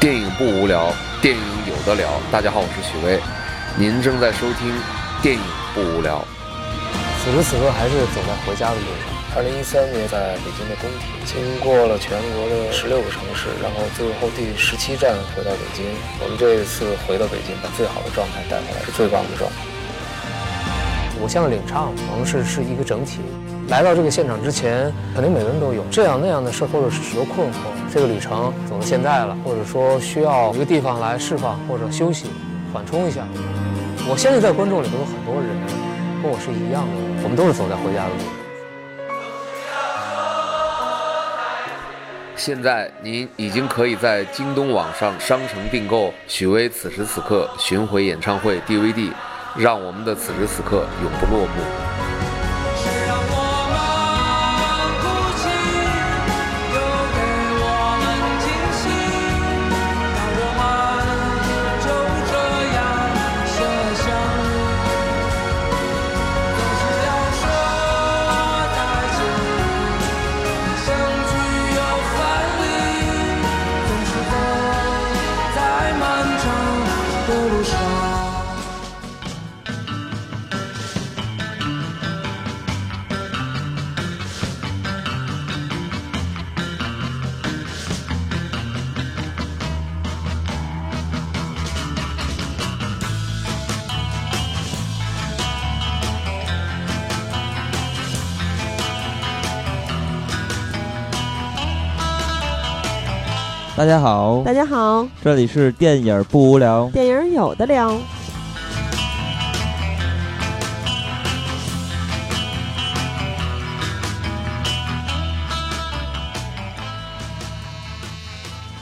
[0.00, 2.08] 电影不无聊，电影有的聊。
[2.30, 3.18] 大家好，我是许巍，
[3.76, 4.70] 您正在收听
[5.20, 5.42] 《电影
[5.74, 6.22] 不无聊》。
[7.18, 9.10] 此时此刻还是走在回家的路上。
[9.34, 15.82] 二零一三年在北京的冬天，经过了全国的十六个城市，然后最后第十七站回到北京。
[16.22, 19.66] 我们这一次回到北京，把最好的状态带回来，是最棒的状态。
[21.18, 23.18] 我像领唱，可能是是一个整体。
[23.68, 27.52] 来到这个现场之前，肯定每个人都有这样那样的事，或者是许多困惑。
[27.92, 32.28] 这个旅程走到现在了，或者说需要一个地方来释放或者休息、
[32.72, 33.26] 缓冲一下。
[34.08, 35.50] 我相信在观众里头有很多人
[36.22, 38.28] 跟我是一样的，我们都是走在回家的路上。
[42.36, 49.10] 现在您已经可以在京东网上商城订购许巍此时此刻巡回演唱会 DVD，
[49.54, 52.07] 让我们的此时此刻永不落幕。
[103.78, 107.96] 大家好，大家好，这里是电影不无聊，电影有的聊。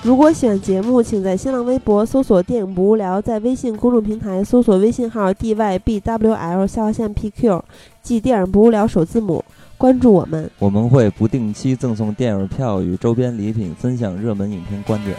[0.07, 7.61] 如果喜欢节目，请在新浪微博搜索“电影不无聊”，在微信公众平台搜索微信号 “dybwl” 下划线 “pq”，
[8.05, 9.45] 即“电影不无聊”首字母。
[9.77, 15.17] 关注我们，我们会不定期赠送电影票与周边礼品，分享热门影片观点。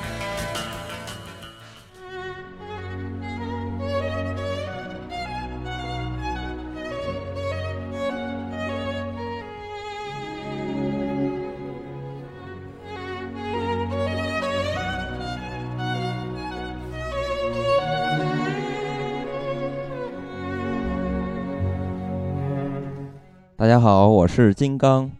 [23.67, 25.11] 大家好，我是金刚。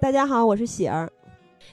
[0.00, 1.12] 大家好，我是喜儿。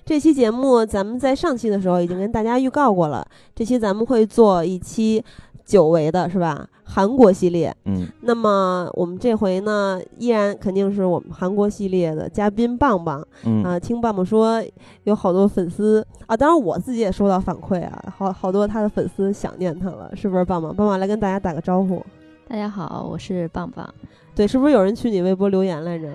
[0.03, 3.25] 这期节目咱们在上期的时候已经跟大家预告过了，
[3.55, 5.23] 这期咱们会做一期
[5.63, 6.67] 久违的，是吧？
[6.83, 7.73] 韩国系列。
[7.85, 8.05] 嗯。
[8.23, 13.25] 那么我们这回呢，依然肯定是我们韩国系列的嘉宾棒棒。
[13.45, 13.63] 嗯。
[13.63, 14.61] 啊，听棒棒说
[15.05, 20.43] 有好多粉丝啊，当然我自己也收到反馈啊，好好多他的粉丝想念他了，是不是？
[20.43, 22.05] 棒棒，棒棒来跟大家打个招呼。
[22.49, 23.87] 大家好，我是棒棒。
[24.39, 26.07] 对，是不是有人去你微博留言来着？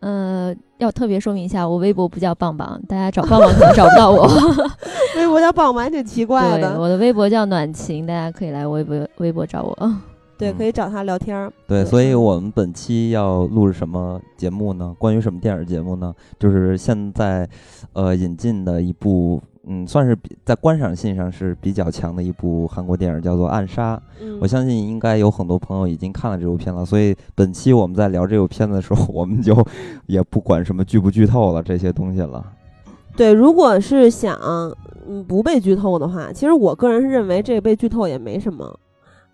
[0.00, 4.26] 呃，要特别说明一下，我微博不叫棒棒，大家找棒棒可能找不到我。
[5.18, 6.80] 微博叫棒棒还，挺奇怪的。
[6.80, 9.92] 我的微博叫暖情，大家可以来微博微博找我。
[10.38, 11.52] 对，可以找他聊天儿。
[11.68, 14.96] 对，所以我们本期要录什么节目呢？
[14.98, 16.14] 关于什么电影节目呢？
[16.38, 17.46] 就是现在，
[17.92, 19.42] 呃，引进的一部。
[19.68, 24.00] 嗯，算是比在观赏性上是比较强的一部韩国电影，叫做《暗杀》。
[24.40, 29.66] 我相信应该有很多朋友已经看了这部片了，所以本期我们在聊这部片子的时候，我们就
[30.06, 32.44] 也不管什么剧不剧透了这些东西了。
[33.16, 34.38] 对，如果是想
[35.08, 38.78] 嗯不被剧透的话，其实我个人是认为这个被剧透也没什么。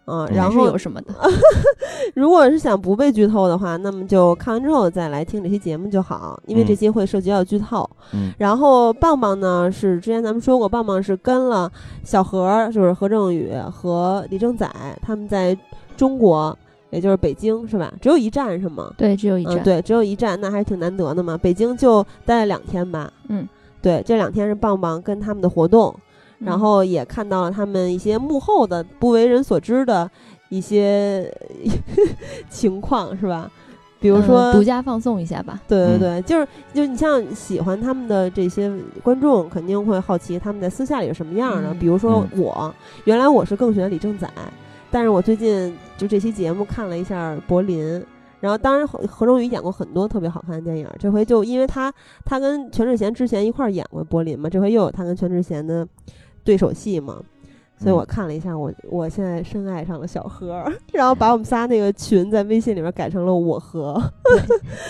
[0.04, 1.14] 嗯，然后有什么的？
[2.14, 7.88] 如果是想不被剧透的话，那么就看完之后再来听这期节目就好，因为这期会涉及到剧透。
[8.12, 11.70] 嗯，然后棒棒呢是之前咱们说过，棒棒是跟了
[12.02, 14.68] 小何，就是何正宇和李正宰
[15.00, 15.56] 他们在
[15.96, 16.56] 中国，
[16.90, 17.92] 也就是北京是吧？
[18.00, 18.92] 只有一站是吗？
[18.96, 19.62] 对，只有一站。
[19.62, 21.38] 对，只有一站，那还是挺难得的嘛。
[21.38, 23.10] 北京就待了两天吧。
[23.28, 23.46] 嗯，
[23.80, 25.94] 对，这两天是棒棒跟他们的活动。
[26.44, 30.11] 然后也看到了他们一些幕后的不为人所知的
[30.49, 31.33] 一些
[32.50, 33.50] 情况，是吧？
[34.00, 35.61] 比如说独家放送一下吧。
[35.69, 38.69] 对对对，就是就你像喜欢他们的这些
[39.00, 41.73] 观众，肯定会好奇他们在私下里是什么样的。
[41.75, 42.75] 比如说我，
[43.05, 44.29] 原来我是更喜欢李正宰，
[44.91, 48.05] 但是我最近就这期节目看了一下柏林，
[48.41, 51.94] 然后当然何何正宇演过很多特别好看的电影，这回就因为他
[52.25, 55.87] 他跟全智贤之前一块儿演过柏林嘛，这回又有他跟全智贤的。
[56.44, 57.21] 对手戏嘛，
[57.79, 64.03] 所以我看了一下，我我现在深爱上了小何， 然后把我们仨那个群在微信里面改成了我和。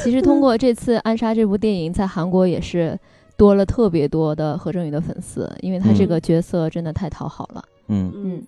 [0.02, 2.98] 其实通过这次《暗杀》这部电影，在韩国也是。
[3.34, 7.64] 多了特别多的何正宇的粉丝，因为他这嗯个角色真的太讨好了。
[7.88, 8.42] 嗯，嗯，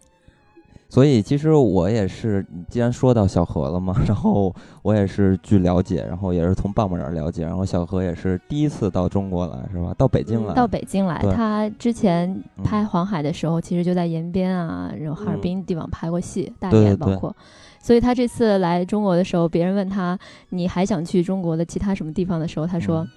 [0.95, 9.93] 所以其实我也是，既然说到小何了嘛， 然后我也是据了解，然后也是从棒棒这儿了解，然后小何也是第一次到中国来，是吧？
[9.99, 16.85] 到北京嗯来，到北京来，他之前嗯拍黄海的时候，其实就在延边啊，然后哈尔嗯滨地方拍过戏，大对对。
[16.85, 17.35] 对连包括。
[17.81, 20.17] 所以他这次来中国的时候，别人问他
[20.51, 22.39] 你还想去中国的其他什么地方？
[22.39, 23.09] 的时候，他说嗯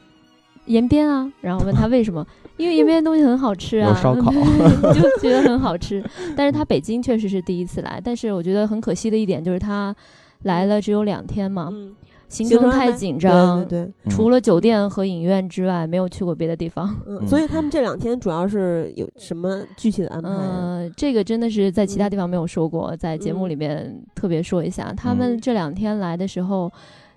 [0.68, 1.30] 延边啊。
[1.42, 2.26] 然后问他 为什么，
[2.58, 4.32] 因为延边的东西很好吃啊，有烧烤
[4.94, 6.04] 就觉得很好吃。
[6.38, 9.96] 但是他北京确实是第一次来，但是我觉得很可惜的一点就是他
[10.44, 11.96] 来了只有两天嘛，嗯，
[12.30, 16.96] 行行程太紧张，对对对，嗯除了酒店和影院之外，没有去过别的地方。
[17.08, 20.36] 嗯，嗯所以他们这两天主要是有什么具体的安排啊？
[20.38, 24.94] 呃，这个真的是在其他嗯地方没有说过，在节目嗯里面特别说一下。
[24.96, 26.72] 他们嗯这两天来的时候，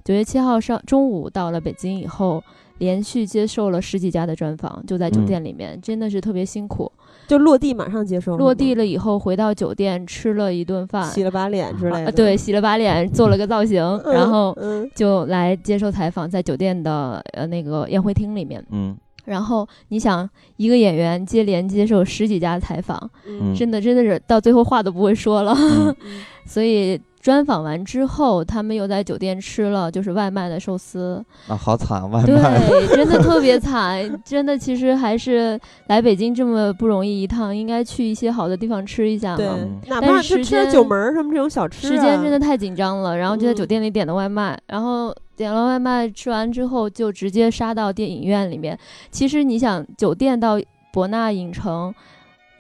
[0.05, 2.43] 九月七号上中午到了北京以后，
[2.81, 5.27] 连续接受了十几家的专访，就在酒嗯。
[5.27, 6.91] 店里面，真的是特别辛苦。
[7.29, 14.91] 就落地马上接受，落地了以后，回到酒店吃了一顿饭，洗了把脸之类的，啊对，洗了把脸， 做了个造型，嗯，然后嗯。
[14.94, 18.65] 就来接受采访，在酒店的呃那个宴会厅里面。
[18.71, 18.97] 嗯。
[19.26, 23.55] 然后你想，一个演员接连接受十几家采访，嗯。
[23.55, 25.55] 真的真的是到最后话都不会说了。
[25.55, 25.94] 嗯。
[26.47, 34.01] 所以专访完之后，他们又在酒店吃了就是外卖的寿司，啊，好惨，外卖，对，真的特别惨。
[34.25, 39.45] 真的，其实还是来北京这么不容易一趟，应该去一些好的地方吃一下嘛。
[39.47, 48.79] 嗯，哪怕但是吃点间酒门什么这种小吃啊，时间真的太紧张了，然后就在酒嗯店里点的外卖，然后点了外卖吃完之后就直接杀到电影院里面。
[49.11, 50.59] 其实你想，酒店到
[50.91, 51.95] 博纳影城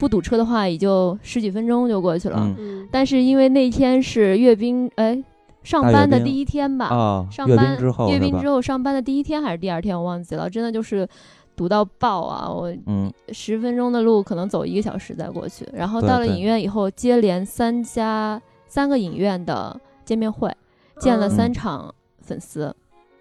[0.00, 2.56] 不堵车的话，也就十几分钟就过去了。
[2.90, 5.22] 但是因为那天是阅兵，哎，
[5.62, 11.06] 上班的第一天吧，啊，阅上班兵之后，阅兵之后上班的第一天还是第二天，我忘记了，真的就是
[11.54, 12.48] 堵到爆啊！
[12.48, 13.12] 我嗯。
[13.30, 20.50] 十分钟的路可能走一个小时再过去，然后到了影院以后，接连三家三个影院的见面会，
[20.98, 21.30] 见了嗯。
[21.30, 22.74] 三场粉丝，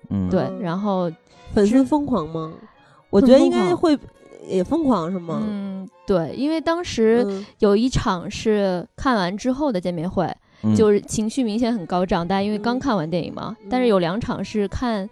[0.09, 0.61] 嗯，对，嗯。
[0.61, 1.11] 然后
[1.51, 2.53] 粉丝疯狂吗？
[3.09, 3.97] 我觉得应该会
[4.49, 5.43] 也疯狂是吗？
[5.47, 7.45] 嗯，对，因为当时嗯。
[7.59, 10.29] 有一场是看完之后的见面会，
[10.63, 10.75] 嗯。
[10.75, 12.79] 就是情绪明显很高涨，大家因为刚嗯。
[12.79, 15.07] 看完电影嘛，但是嗯有两场是看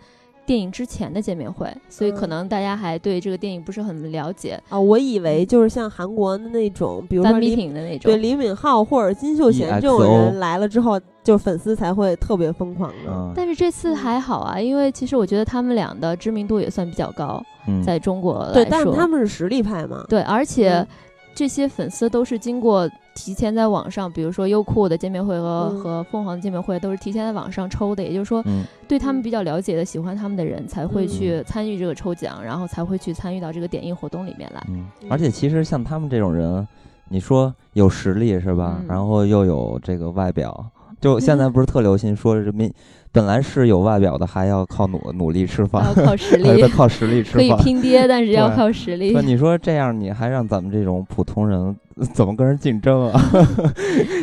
[0.45, 8.09] 电影之前的见面会，所以可嗯能大家还对这个电影不是很了解，啊，我以为就是像韩国的那种，比如说翻李 meeting 的那种。
[8.09, 13.11] 对李敏镐或者金秀贤这种人来了之后，就粉丝才会特别疯狂的。
[13.11, 20.05] 嗯，但是这次还好啊，因为其实我觉得他们俩的知名度也算比较高，嗯在中国来对，但是他们是实力派嘛。
[20.09, 20.87] 对，而且嗯
[21.35, 28.01] 这些粉丝都是经过提前在网上，比如说优酷的见面会和、嗯和凤凰的见面会，都是提前在网上抽的。
[28.01, 34.63] 也就是说，嗯对他们嗯比较了解的、喜欢他们的人才会嗯去参与这个抽奖，然后才会去参与到这个点映活动里面来。
[34.69, 36.67] 嗯，而且其实像他们这种人，
[37.09, 38.77] 你说有实力是吧？
[38.79, 40.65] 嗯然后又有这个外表，
[40.99, 42.73] 就现在不是特流行说是民，
[43.17, 47.57] 本来是有外表的，还要靠努努力吃要饭，靠实 力还得，靠实力 吃可以饭。
[47.63, 49.21] 拼爹，但是 要靠实力那。
[49.21, 51.75] 你说这样，你还让咱们这种普通人
[52.13, 53.19] 怎么跟人竞争啊？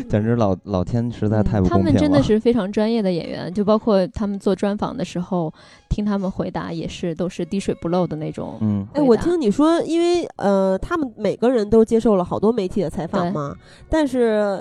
[0.09, 1.93] 简直老老天实在太不公平了。
[1.93, 5.53] 他们真的是非常专业的演员，就包括他们做专访的时候，
[5.89, 8.59] 听他们回答也是都是滴水不漏的那种。
[8.61, 13.53] 嗯哎，我听你说，因为呃，他们每个人都接受了好多媒体的采访嘛，
[13.91, 14.61] 但是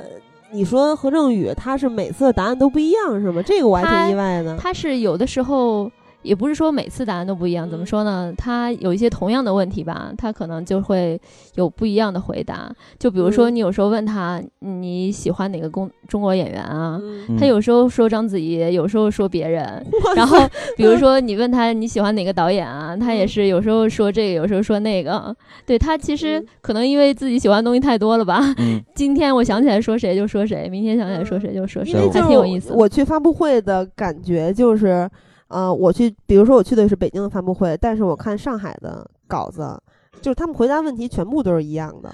[0.54, 3.42] 你说何正宇他是每次的答案都不一样是吗？
[3.44, 4.56] 这个我还挺意外的。
[4.58, 5.92] 他是有的时候
[6.24, 8.34] 也不是说每次答案都不一样，怎么嗯说呢？
[8.38, 11.20] 他有一些同样的问题吧，他可能就会
[11.56, 12.74] 有不一样的回答。
[12.98, 17.00] 就比如说，嗯你有时候问他你喜欢哪个公中国演员啊？
[17.02, 19.86] 嗯，他有时候说章子怡，有时候说别人。
[20.16, 20.38] 然后，
[20.78, 25.36] 比如说你问他你喜欢哪个导演啊，他也嗯是有时候说这个，有时候说那个。
[25.66, 28.42] 对他其实嗯可能因为自己喜欢的东西太多了吧。
[28.58, 32.74] 嗯 今天我想起来说谁就说谁，明天想起来说谁就说谁还挺有意思。
[32.74, 35.10] 我去发布会的感觉就是，
[35.54, 39.80] 呃，我去，比如说我去的是北京的发布会，但是我看上海的稿子，
[40.22, 42.10] 就是他们回答问题全部都是一样的。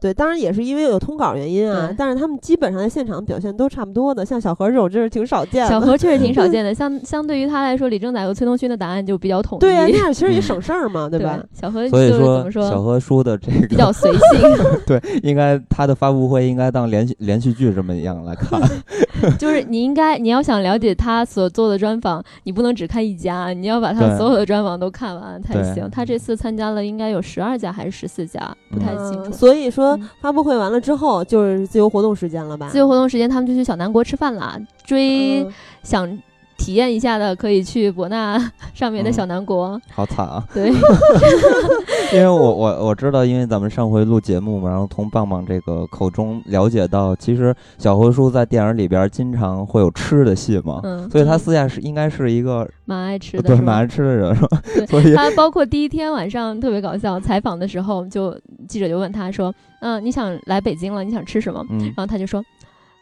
[0.00, 4.24] 对，当然也是因为有通稿原因啊，但是他们基本上在现场表现都差不多的。
[4.24, 5.68] 像小何这种真是挺少见的。
[5.68, 9.60] 小何确实挺少见的， 相相对于他来说，李正宰和崔东勋的答案就比较统一。
[9.60, 11.42] 对啊，那样其实也嗯省事儿嘛，对吧？
[11.52, 14.20] 小何所以就是怎说小何说的这个比较随性，
[14.86, 18.60] 对，应该他的发布会应该当连续连续剧这么一样来看。
[19.38, 25.88] 就是你应该你要想了解他所做的专访，你不能只看一家，你要把他所有的专访都看完才行。
[25.90, 29.32] 他这次参加了应该有十二家还是十四家，不太清楚嗯。
[29.32, 32.68] 所以说嗯发布会完了之后就是自由活动时间了吧？
[32.70, 34.58] 自由活动时间，他们就去小南国吃饭啦。
[34.84, 36.18] 追嗯想
[36.56, 38.36] 体验一下的，可以去博纳
[38.74, 39.80] 上面的嗯小南国。
[39.94, 40.42] 好惨啊！
[40.52, 40.72] 对，
[42.12, 54.62] 因为我我我知道，因为咱们上回录节目嘛，然后从棒棒这个口中了解到，其实小何叔在电影里边经常会有吃的戏嘛，嗯，所以他私下是应该是一个蛮爱吃的，对蛮爱吃的人，是吧？
[54.74, 58.34] 对所以他包括第一天晚上特别搞笑，采访的时候就
[58.68, 62.42] 记者就问他说：“嗯、你想来北京了，你想吃什么？”嗯然后他就说：“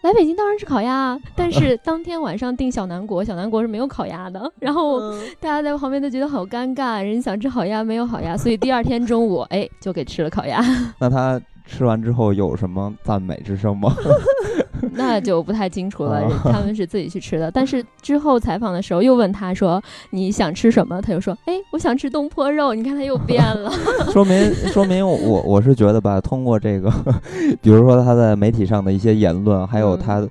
[0.06, 10.62] 来北京当然吃烤鸭啊，但是当天晚上订小南国，小南国是没有烤鸭的。”然后嗯大家在旁边都觉得好尴尬，人想吃烤鸭没有烤鸭，所以第二天中午哎就给吃了烤鸭，
[11.00, 13.92] 那他吃完之后有什么赞美之声吗？
[14.96, 17.50] 那就不太清楚了，哦他们是自己去吃的。
[17.50, 23.70] 但是之后采访的时候又问他说：“你想吃什么？”他就说：“哎，我想吃东坡肉。”你看他又变了。
[24.12, 26.90] 说明说明我我是觉得吧，通过这个，
[27.62, 30.26] 比如说他在媒体上的一些言论，还有他，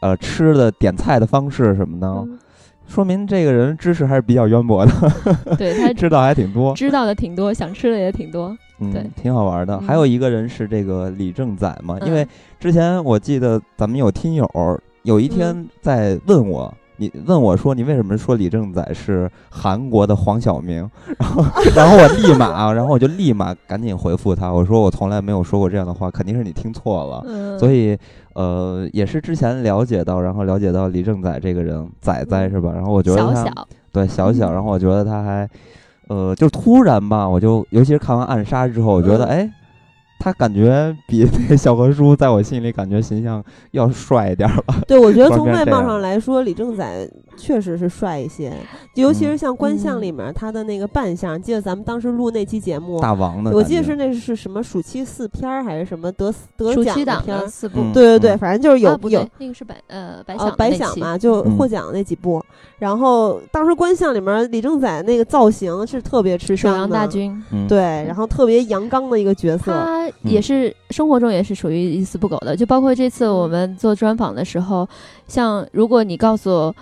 [0.00, 2.38] 呃吃的点菜的方式什么的，嗯
[2.88, 4.92] 说明这个人知识还是比较渊博的，
[5.56, 8.56] 对他 知道还挺多，知道的挺多，想吃的也挺多。
[8.80, 9.76] 嗯对，挺好玩的。
[9.80, 12.28] 嗯还有一个人是这个李正宰嘛，因为嗯
[12.58, 14.48] 之前我记得咱们有听友
[15.02, 16.72] 有一天在问我。
[17.00, 20.78] 你问我说你为什么说李正宰是韩国的黄晓明？
[21.16, 21.44] 然后，
[21.76, 27.22] 然后我立马，然后我就立马赶紧回复他，我说我从来没有说过这样的话，肯定是你听错了。
[27.28, 27.96] 嗯，所以，
[28.38, 32.70] 呃，也是之前了解到，然后了解到李正宰这个人，仔仔是吧？
[32.72, 35.50] 然后我觉得他小小，对小小，嗯然后我觉得他还，
[36.06, 39.50] 呃，就突然吧，我就尤其是看完《暗杀》之后，我觉得嗯哎。
[40.28, 44.74] 他感觉比那小何叔在我心里感觉形象要帅一点儿了。
[44.86, 48.52] 对，我觉得从外貌上来说，李正宰确实是帅一些，
[48.94, 57.46] 尤其是像观相嗯里面他的那个扮相，记得咱们当时录那期节目，大王的，我记得是那是什么暑期四片儿还是什么得得奖的片儿？
[57.48, 62.44] 四部嗯，对对对，反正就是有、有啊不对，那个是白呃白呃想那期白想嘛，就嗯获奖那几部。
[62.78, 69.72] 然后当时观相里面李正宰那个造型是特别吃首香的，阳大军，嗯，对，然后特别阳刚的一个角色。
[69.72, 74.88] 他也是生活中也是属于一丝不苟的，就包括这次我们做专访的时候，
[75.26, 76.74] 像如果你告诉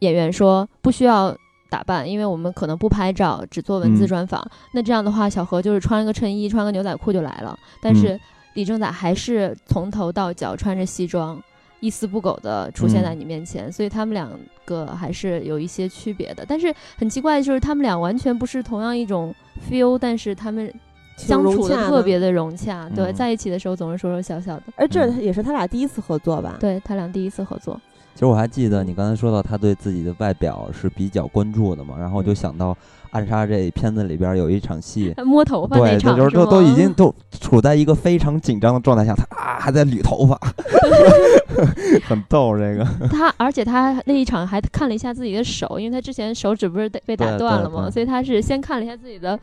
[0.00, 1.36] 演员说不需要。
[1.70, 4.48] 打扮，因为我们可能不拍照，只做文字嗯专访。
[4.74, 7.58] 那这样的话，小何就是穿一个衬衣，穿个牛仔裤就来了。
[7.80, 8.20] 但是
[8.52, 11.42] 李正宰还是从头到脚穿着西装，
[11.80, 14.30] 一丝不苟的出现在你面前，所以他们两
[14.64, 16.44] 个还是有一些区别的。
[16.46, 19.34] 但是很奇怪就是，他们俩完全不是同样一种
[19.68, 20.78] feel，但是他们挺
[21.16, 24.62] 相处的的特别的融洽，对，嗯在一起的时候总是说说笑笑的。
[24.76, 26.56] 哎这嗯也是他俩第一次合作吧？
[26.60, 27.80] 对他俩第一次合作，
[28.14, 32.72] 其实我还记得你刚才说到他对自己的外表是比较关注的嘛，然后我就嗯想到
[33.10, 40.38] 《暗杀》这片子里边有一场戏， 摸头发对，那场就是都都已经 都处在一个非常紧张的状态下，他啊还在捋头发，
[42.06, 42.84] 很逗这个。
[43.08, 47.82] 他，而且他那一场还看了一下自己的手，因为他之前手指不是被被打断了吗？
[47.82, 49.38] 对对所以他是先看了一下自己的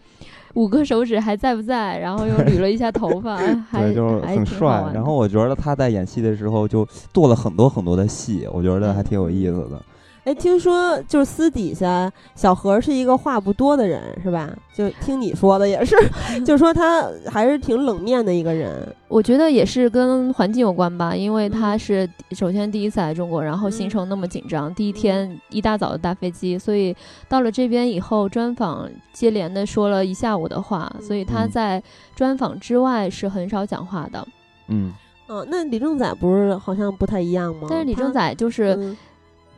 [0.55, 3.38] 五个手指还在不在，然后又捋了一下头发，
[3.70, 9.81] 还对，就很帅然后我觉得他在演戏的时候就做了很多很多的戏，我觉得还挺有意思的。
[10.24, 14.48] 哎，听说就是私底下小何是一个话不多的人，是吧？
[14.72, 15.96] 就听你说的也是，
[16.46, 18.88] 就是说他还是挺冷面的一个人。
[19.08, 26.96] 我觉得也是跟环境有关吧，因为他嗯是首先第一次来中国，然后行嗯程那么紧张，第一天一大早的大飞机，所以
[27.28, 31.84] 到了这边以后，专访接连的说了一下午的话，所以他嗯在
[32.16, 34.24] 专访之外是很少讲话的。
[34.68, 34.94] 嗯，
[35.28, 37.66] 嗯，那李正宰不是好像不太一样吗？
[37.68, 38.96] 但是李正他宰就是嗯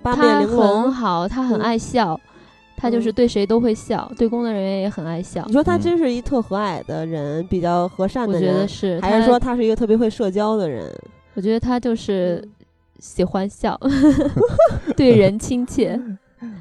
[0.03, 0.91] 八面他玲珑很。
[0.91, 2.19] 好，他很嗯爱笑，
[2.77, 5.53] 他就是嗯对谁都会笑，对工作人员也很爱笑你。
[5.53, 10.93] 说他嗯真是一特和蔼的人，比较和善我觉得的人，是，还是他说他是一个特别会社交的人？
[11.35, 12.51] 我觉得他就是嗯
[12.99, 13.79] 喜欢笑，
[14.95, 15.99] 对人亲切。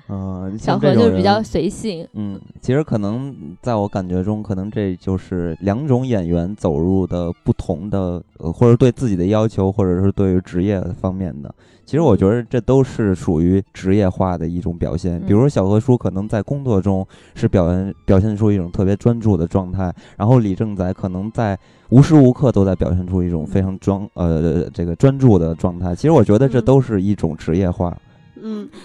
[0.08, 11.54] 嗯， 小何就是比较随性，嗯，其实可能在我感觉中，可能这就是两种演员走入的不同的，呃，或者对自己的要求，或者是对于职业方面的。
[11.84, 15.20] 其实我觉得这都是属于职业化的一种表现。
[15.26, 21.58] 比如说小何叔可能在工作中是表现表现出一种特别专注的状态，然后李正宰可能在
[21.90, 25.94] 无时无刻都在表现出一种非常专呃这个专注的状态。
[25.94, 27.90] 其实我觉得这嗯都是一种职业化。
[27.90, 28.12] 嗯，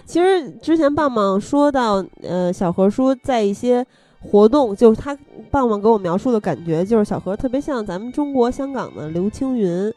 [0.06, 3.86] 其实之前棒棒说到，呃，小何叔在一些
[4.20, 5.18] 活动，就是他
[5.52, 9.94] 棒棒给我描述的感觉，就是小何特别像咱们中国香港的刘青云，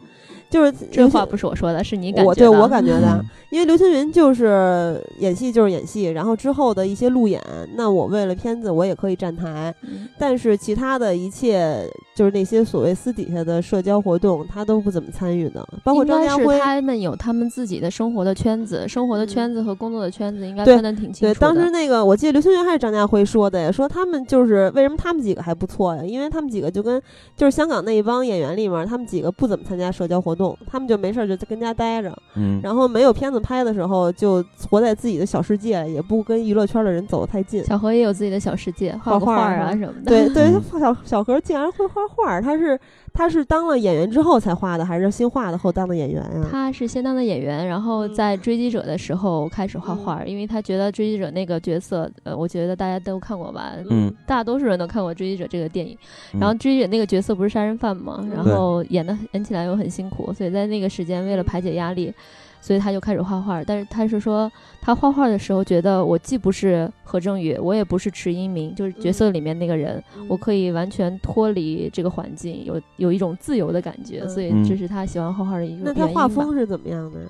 [0.51, 7.43] 就是这话不是我说的，是你感觉我对我感觉的嗯，因为刘青云就是演戏就是演戏，然后之后的一些路演，
[7.75, 10.09] 那我为了片子我也可以站台，嗯。
[10.19, 11.89] 但是其他的一切
[12.21, 16.59] 就是那些所谓私底下的社交活动，他都不怎么参与的，包括应该是张家辉。
[16.61, 21.41] 他们有他们自己的生活的圈子，生活的圈子和工作的圈子应该对分得挺清，楚的。
[21.41, 26.03] 当时那个我记得刘青云还是张家辉说的呀，说他们就是为什么他们几个还不错呀？
[26.05, 27.01] 因为他们几个就跟
[27.35, 37.65] 就是香港那一帮演员里面，他们几个不怎么参加社交活动，他们就没事儿就在跟家待着，嗯，然后没有片子拍的时候就活在自己的小世界，也不跟娱乐圈的人走得太近。
[37.65, 40.11] 小何也有自己的小世界，画个画啊什么的。
[40.11, 42.79] 对对，嗯他小小何竟然会画画，他是
[43.13, 46.49] 他是当了演员之后才画的，还是新画的后当的演员呀？
[46.51, 48.15] 他是先当的演员，然后嗯。
[48.15, 55.97] 在追击者的时候开始画画儿，因为他觉得追击者那个角色，呃，我觉得大家都看过吧，嗯，大多数人都看过追击者这个电影。
[56.35, 56.41] 嗯。
[56.41, 62.13] 然后追击者那个角色不是杀人犯嘛，然后演的演起来又很辛苦，所以在那个时间为了排解压力，
[62.61, 63.63] 所以他就开始画画。
[63.65, 64.51] 但是他是说
[64.81, 77.27] 他画画的时候觉得我既不是何正宇，我也不是池英明，就是角色里面那个人，我可以完全脱离这个环境，有有一种自由的感觉，嗯所以这是他喜欢画画的一个那他原因吧画风是怎么样的呀？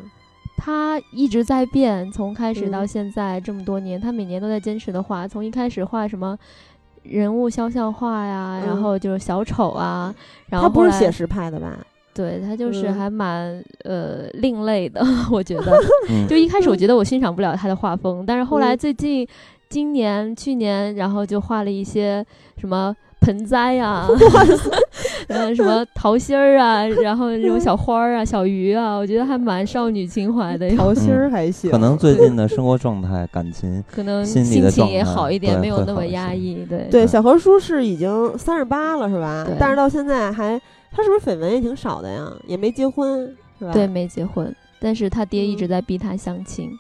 [0.56, 5.26] 他一直在变，从开始到嗯现在这么多年，他每年都在坚持的画。
[5.26, 6.38] 从一开始画什么
[7.02, 10.14] 人物肖像画呀，嗯然后就是小丑啊，
[10.49, 11.78] 然后后他不是写实派的吧？
[12.14, 15.00] 对他就是嗯还蛮、呃另类的，
[15.31, 15.73] 我觉得。
[16.11, 19.26] 嗯就一开始我觉得我欣赏不了他的画风，但是后来嗯最近、
[19.69, 22.25] 今年、去年，然后就画了一些
[22.59, 22.95] 什么。
[23.23, 24.09] 盆栽啊，
[25.29, 30.71] 呃，什么桃心儿啊，然后那种小花儿啊、小鱼啊，我觉得还蛮少女情怀的。
[30.75, 36.64] 桃心儿还行，可能最近的生活状态、感情，可能心情也好一点，没有那么压抑。
[36.67, 39.55] 对对小何叔是已经三十八了是吧对？
[39.61, 40.59] 但是到现在还
[40.90, 42.30] 他是不是绯闻也挺少的呀？
[42.47, 43.26] 也没结婚
[43.59, 43.73] 是吧？
[43.73, 46.70] 对，没结婚，但是他爹一直嗯在逼他相亲，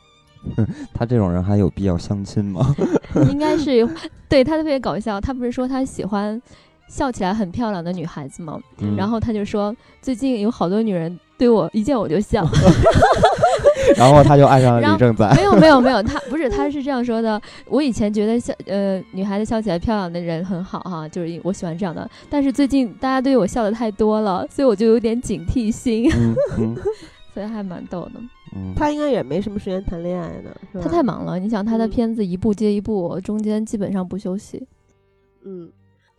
[0.92, 2.74] 他这种人还有必要相亲吗？
[3.30, 3.88] 应该是有
[4.28, 5.20] 对他特别搞笑。
[5.20, 6.40] 他不是说他喜欢
[6.88, 8.58] 笑起来很漂亮的女孩子吗？
[8.78, 12.46] 嗯然后他就说最近有好多女人对我一见我就笑。
[13.96, 15.32] 然后他就爱上然后李正宰。
[15.34, 17.40] 没有没有没有，他不是他是这样说的。
[17.66, 22.08] 我以前觉得笑呃女孩子笑起来漂亮的人很好哈，就是我喜欢这样的。
[22.28, 26.76] 但是最近大家对我笑的太多了，所以我就有点警惕心，嗯嗯
[27.32, 28.20] 所以还蛮逗的。
[28.54, 30.50] 嗯，他应该也没什么时间谈恋爱呢，
[30.82, 34.62] 他太忙了，你想他的嗯片子一部接一部，中间基本上不休息。
[35.44, 35.70] 嗯，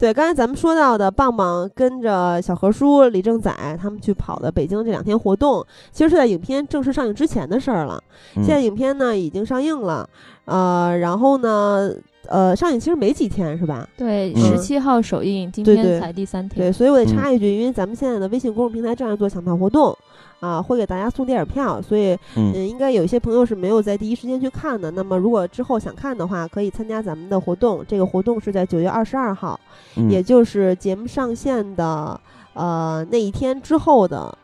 [0.01, 8.03] 对，刚才咱们说到的，棒棒跟着小何叔、李正仔他们去跑的北京这两天活动，其实是在影片正式上映之前的事儿了。
[8.35, 10.09] 嗯现在影片呢已经上映了，
[10.45, 11.91] 呃，然后呢，
[12.25, 13.87] 呃，上映其实没几天是吧？
[13.95, 16.73] 对，嗯十七号首映，今天才第三天对，天。
[16.73, 19.95] 所以我得嗯插一句，因为咱们现在的微信公众平台正在做抢票活动。
[20.41, 24.89] 啊，会给大家送电影票，所以嗯嗯，应该有一些朋友是没有在第一时间去看的。
[24.91, 27.85] 那么，如果之后想看的话，可以参加咱们的活动。
[27.87, 29.57] 这个活动是在九月二十二号，
[29.95, 32.19] 嗯也就是节目上线的
[32.53, 34.35] 呃那一天之后的，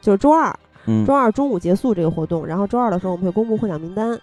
[0.00, 0.52] 就是周二，
[0.86, 2.44] 嗯周二中午结束这个活动。
[2.44, 4.20] 然后周二的时候我们会公布获奖名单。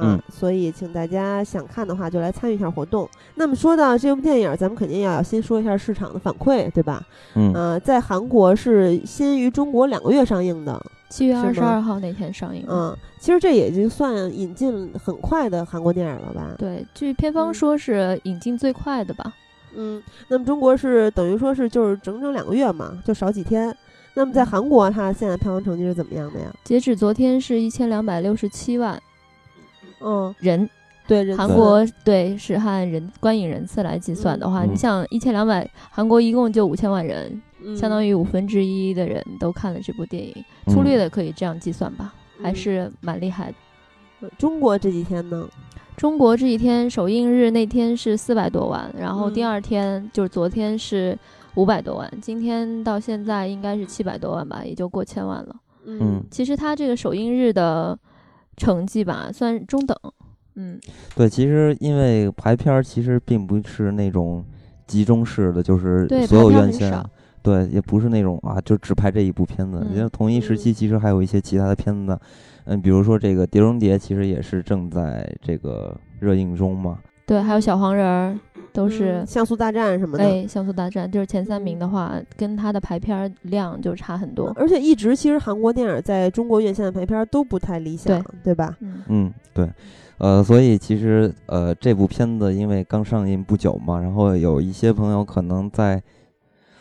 [0.00, 3.08] 啊嗯，所以请大家想看的话就来参与一下活动。
[3.34, 7.06] 那么说到这部电影，咱们肯定要先说一下市场的反馈，对吧？
[7.34, 12.64] 嗯呃，在韩国是先于中国两个月上映的，七月二十二号那天上映。
[12.68, 16.54] 嗯，其实这也已经算引进很快的韩国电影了吧？
[16.58, 19.32] 对，据片方嗯说是引进最快的吧。
[19.76, 23.74] 嗯，那么中国是等于说是就是整整两个月嘛，就少几天。
[24.14, 26.52] 那么在韩国，它现在票房成绩是怎么样的呀？
[26.64, 29.00] 截止昨天是一千两百六十七万
[30.00, 30.68] 嗯，人，
[31.06, 34.72] 对，韩国对是按人观影人次来计算的话，嗯。
[34.72, 37.40] 你像一千两百，韩国一共就五千万人，
[37.76, 43.52] 相当于于五分之一的人都看了这部电影，粗略的可以这样计算吧，还是蛮厉害
[44.20, 44.30] 的。
[44.38, 45.48] 中国这几天呢？
[45.96, 49.48] 中国这几天首映日那天是四百多万，然后第嗯。
[49.48, 51.18] 二天、就是昨天是
[51.56, 55.56] 五百多万，今天到现在应该是七百多万吧，也就过千万了。
[55.84, 57.98] 嗯，其实它这个首映日的
[58.60, 59.96] 成绩吧，算中等。
[60.56, 60.78] 嗯，
[61.16, 64.44] 对，其实因为排片儿其实并不是那种
[64.86, 67.02] 集中式的，就是所有院线
[67.42, 69.78] 对，也不是那种啊，就只拍这一部片子。
[69.80, 72.18] 嗯因为同一时期其实还有一些其他的片子，
[72.64, 76.98] 嗯，比如说这个《碟中谍》，其实也是正在这个热映中嘛。
[77.26, 78.38] 对，还有小黄人儿
[78.72, 79.26] 都是嗯。
[79.26, 80.24] 像素大战什么的。
[80.24, 84.52] 哎，像素大战就是前三名的话，跟它的排片儿量就差很多。
[84.56, 88.76] 而且一直其实韩国电影在中国院线的排片都不太理想，对吧？
[88.80, 89.68] 嗯，嗯，对，
[90.18, 96.02] 呃，所以其实呃，这部片子因为刚上映不久嘛，然后有一些朋友可能在，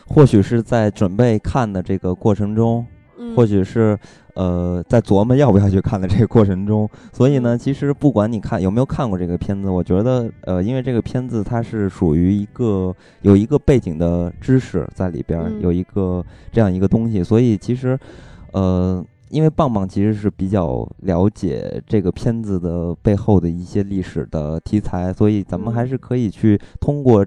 [0.07, 2.98] 或许是在准备看的这个过程中，嗯
[3.39, 3.97] 或许是
[4.33, 6.89] 呃在琢磨要不要去看的这个过程中。
[7.13, 16.21] 所以呢，其实不管你看有没有看过这个片子，我觉得呃，因为这个片子它是属于一个有一个背景的知识在里边有一个
[16.51, 17.97] 这样一个东西，所以其实
[18.51, 19.01] 呃。
[19.31, 27.23] 因为棒棒其实是比较了解这个片子的背后的一些历史的题材，所以咱们还嗯是可以去通过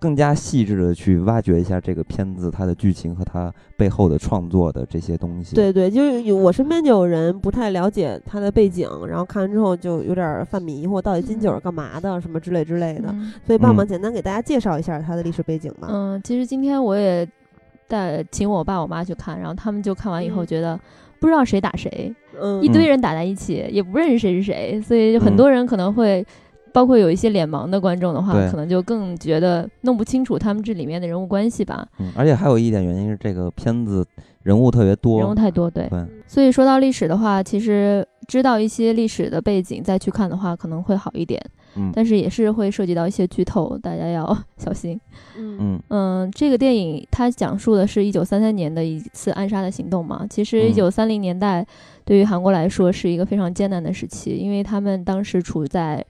[0.00, 5.54] 更加细致的去挖掘一下这个片子它的剧情和它背后的创作的这些东西。
[5.54, 13.10] 对对，就是有我身边就有人不太了解它的背景，然后看完之后就有点儿犯迷糊，到底金九是干嘛的，什么之类之类的。
[13.10, 15.88] 嗯所以棒棒嗯简单给大家介绍一下它的历史背景吧。
[15.90, 17.28] 嗯，其实今天我也
[17.86, 20.80] 带请我爸我妈去看，然后他们就看完以后嗯觉得
[21.20, 22.10] 不知道谁打谁，
[22.40, 26.26] 嗯一堆人打在一起，也不认识谁是谁，所以很嗯多人可能会。
[26.72, 34.06] 包括有一些脸盲的观众的话，可能就更觉得弄不清楚他们这里面的人物关系吧，嗯，而且还有一点原因是这个片子
[34.42, 35.88] 人物特别多，人物太多，对。
[35.88, 41.40] 对，所以说到历史的话，其实知道一些历史的背景再去看的话，可能会好一点。
[41.76, 45.00] 嗯但是也是会涉及到一些剧透，大家要小心。
[45.38, 50.26] 嗯嗯嗯，这个电影它讲述的是一九三三年的一次暗杀的行动嘛。
[50.28, 51.64] 其实嗯一九三零年代
[52.04, 56.04] 对于韩国来说是一个非常艰难的时期，因为他们当时处在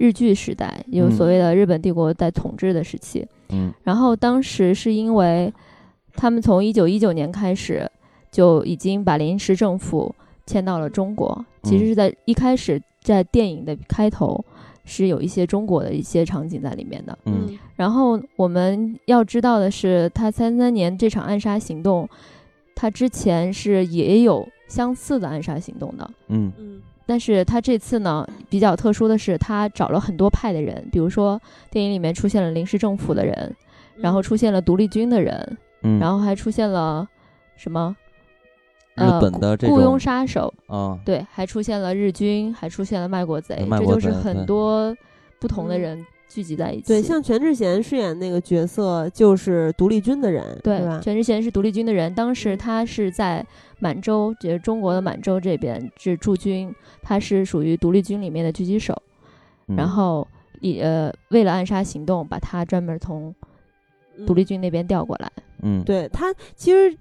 [0.00, 1.12] 日据时代，有嗯。
[1.12, 3.26] 所谓的日本帝国在统治的时期。
[3.50, 3.70] 嗯。
[3.82, 5.52] 然后当时是因为
[6.14, 7.86] 他们从一九一九年开始
[8.32, 10.14] 就已经把临时政府
[10.46, 14.42] 迁到了中国，其实嗯是在一开始在电影的开头
[14.86, 17.18] 是有一些中国的一些场景在里面的。
[17.26, 17.58] 嗯。
[17.76, 22.08] 然后我们要知道的是，他三三年这场暗杀行动，
[22.74, 26.10] 他之前是也有相似的暗杀行动的。
[26.28, 26.50] 嗯。
[26.58, 33.52] 嗯但是他这次呢，比较特殊的是，他找了很多派的人，比如说电影里面出现了临时政府的人，
[33.96, 37.04] 然后出现了独立军的人，嗯，然后还出现了
[37.56, 37.96] 什么？
[38.94, 44.96] 日呃，本的这雇佣杀手，啊，对，还出现了日军，还出现了卖国贼，这卖国贼就是很多
[45.40, 45.80] 不同的嗯。
[45.80, 46.86] 人聚集在一起。
[46.86, 51.00] 对，像全智贤饰演那个角色就是独立军的人，对吧？
[51.02, 53.44] 全智贤是独立军的人，当时嗯他是在
[53.80, 58.94] 满洲，就是中国的满洲这边是驻军，他是属于独立军里面的狙击手。
[59.66, 60.26] 嗯然后
[60.60, 63.34] 也呃为了暗杀行动，把他专门从
[64.26, 65.30] 独立嗯军那边调过来。
[65.62, 66.96] 嗯对他其实。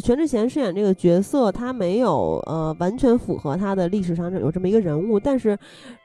[0.00, 5.58] 全智贤饰演这个角色，他没有呃完全符合他的历史上有这么一个人物，但是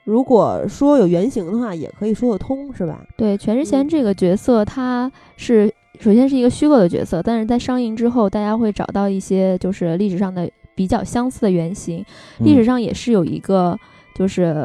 [0.04, 3.06] 如果说有原型的话，也可以说得通，是吧？
[3.18, 12.04] 对，全智贤嗯这个角色，他是首先是一个虚构的角色，但是在上映之后，大家会找到一些就是历史上的比较相似的原型。
[12.40, 13.78] 历史嗯上也是有一个
[14.16, 14.56] 就是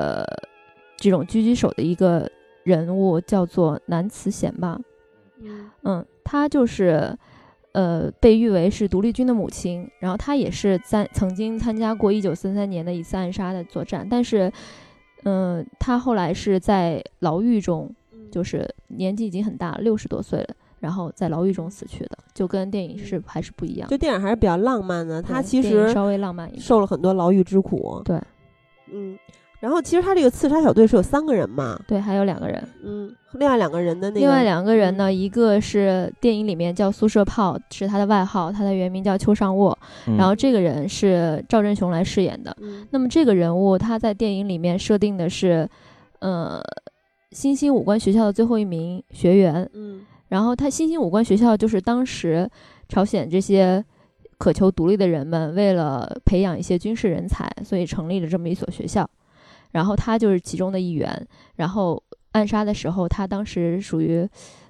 [0.96, 2.28] 这种狙击手的一个
[2.64, 4.78] 人物，叫做南慈贤吧。
[5.82, 7.16] 嗯他，就是
[7.72, 14.50] 呃被誉为是独立军的母亲，然后她也是在曾经参加过一九三三年的一次暗杀的作战，但是
[15.24, 17.94] 嗯、她后来是在牢狱中，
[18.30, 20.54] 就是年纪已经很大了，六十多岁了。
[20.80, 23.87] 然后在牢狱中死去的，就跟电影是还是不一样。
[23.87, 26.62] 就电影还是比较浪漫的，她其实稍微浪漫一点。
[26.62, 28.00] 受了很多牢狱之苦。
[28.02, 28.18] 对，
[28.90, 29.18] 嗯，
[29.60, 39.78] 然后其实他这个刺杀小队是有三个人嘛，对，还有两个人，嗯，另外两个人的那个，另外两个人嗯呢，一个是电影里面叫宿舍炮，是他的外号，他的原名叫邱尚沃。
[40.06, 42.56] 嗯然后这个人是赵振雄来饰演的。
[42.60, 45.68] 嗯那么这个人物他在电影里面设定的是，
[46.20, 46.62] 呃，
[47.32, 49.68] 新兴武官学校的最后一名学员。
[49.74, 52.48] 嗯然后他新兴武官学校就是当时
[52.88, 53.84] 朝鲜这些
[54.38, 59.06] 渴求独立的人们为了培养一些军事人才，所以成立了这么一所学校。
[59.72, 61.26] 然后他就是其中的一员。
[61.56, 62.02] 然后
[62.33, 64.28] 暗杀的时候，他当时属于，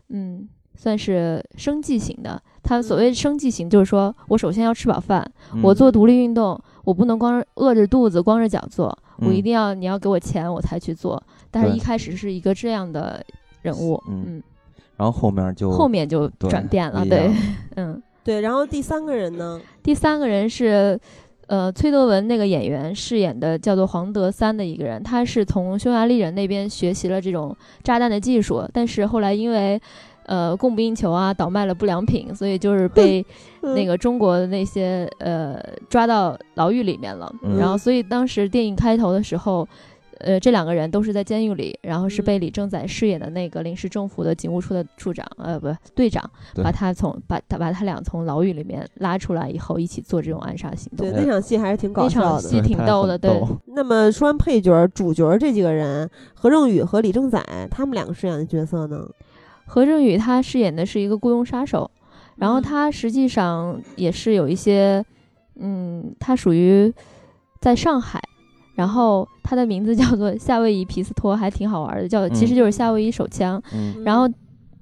[0.08, 2.40] 嗯，算是生计型的。
[2.62, 5.28] 他所谓生计型，就是说我首先要吃饱饭，
[5.62, 11.22] 我嗯做独立运动，我不能光饿着肚子、光着脚做，我一嗯定要你要给我钱我才去做。
[11.50, 13.24] 但是一开始是一个这样的
[13.62, 14.42] 人物，嗯嗯，
[14.96, 17.30] 然后后面就后面就转变了，对
[17.76, 18.02] 嗯。
[18.22, 21.00] 对，然后第三个人呢，第三个人是，
[21.50, 29.80] 呃，崔德文那个演员饰演的叫做黄德三的一个人，他是从匈牙利人那边学习了这种炸弹的技术，但是后来因为，
[30.26, 33.26] 呃，供不应求啊，倒卖了不良品，所以就是 被
[33.62, 37.28] 那嗯个中国的那些呃抓到牢狱里面了。
[37.42, 39.66] 嗯然后，所以当时电影开头的时候。
[40.20, 46.22] 呃，这两个人都是在监狱里，然后是嗯被李正宰饰演的那个临时政府的警务处的处长，呃，不，队长，
[46.62, 51.18] 把他从把他把他俩从牢狱里面拉出来以后，一起做这种暗杀行动对，。
[51.18, 52.26] 哎那场戏还是挺搞那笑的。
[52.26, 53.30] 那场戏挺逗的对
[53.74, 59.06] 那么说完配角，主角这几个人，何正宇和李正宰他们两个饰演的角色呢？
[59.66, 61.90] 何正宇他饰演的是一个雇佣杀手，
[62.36, 65.04] 然后嗯他实际上也是有一些
[65.56, 66.92] 嗯，他属于
[67.60, 68.20] 在上海，
[68.80, 73.62] 然后他的名字叫做夏威夷皮斯托，还挺好玩的，叫其实就是夏威夷手枪。
[73.74, 74.26] 嗯然后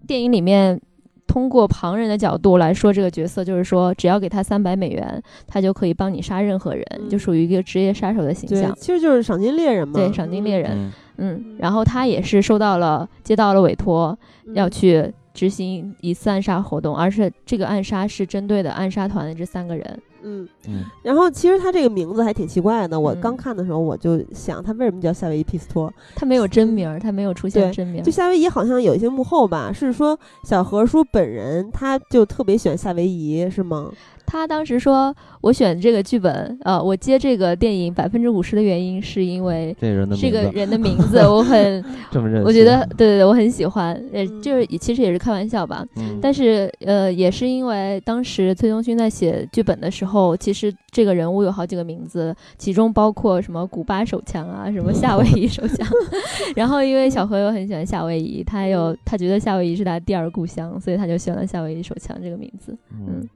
[0.06, 0.80] 电影里面
[1.26, 8.72] 通过旁人的角度来说这个角色，就是说只要给他三百美元，他就可以帮你杀任何人，嗯就属于一个职业杀手的形对象，。
[8.76, 9.94] 其实就是赏金猎人嘛。
[9.94, 10.70] 对，赏金猎人。
[10.72, 20.03] 嗯嗯，然后他也是收到了接到了委托，嗯要去执行一次暗杀活动，而且这个暗杀是针对的暗杀团的这三个人。
[20.22, 22.98] 嗯，嗯然后其实他这个名字还挺奇怪的。
[22.98, 25.92] 我嗯刚看的时候，我就想他为什么叫夏威夷皮斯托？
[26.16, 28.11] 他没有真名儿，他没有出现真名儿就。
[28.11, 33.92] 夏威夷好像有一些幕后吧，是说小何叔本人他就特别喜欢夏威夷，是吗？
[34.30, 45.82] 他当时说，我选这个剧本，呃，我接这个电影百分之五十的原因是因为这人的这个人的名字我很， 这么认，我觉得对对对，我很喜欢，呃，嗯就是其实也是开玩笑吧。
[45.96, 55.88] 嗯，但是呃，也是因为当时崔东勋在写剧本的时候，其实这个人物有好几个名字，其中包括什么古巴手枪啊，什么夏威夷手枪。
[56.54, 62.76] 然后因为小何又很喜欢夏威夷，他有他觉得夏威夷是他第二故乡，所以他就选了夏威夷手枪这个名字。
[62.92, 63.26] 嗯，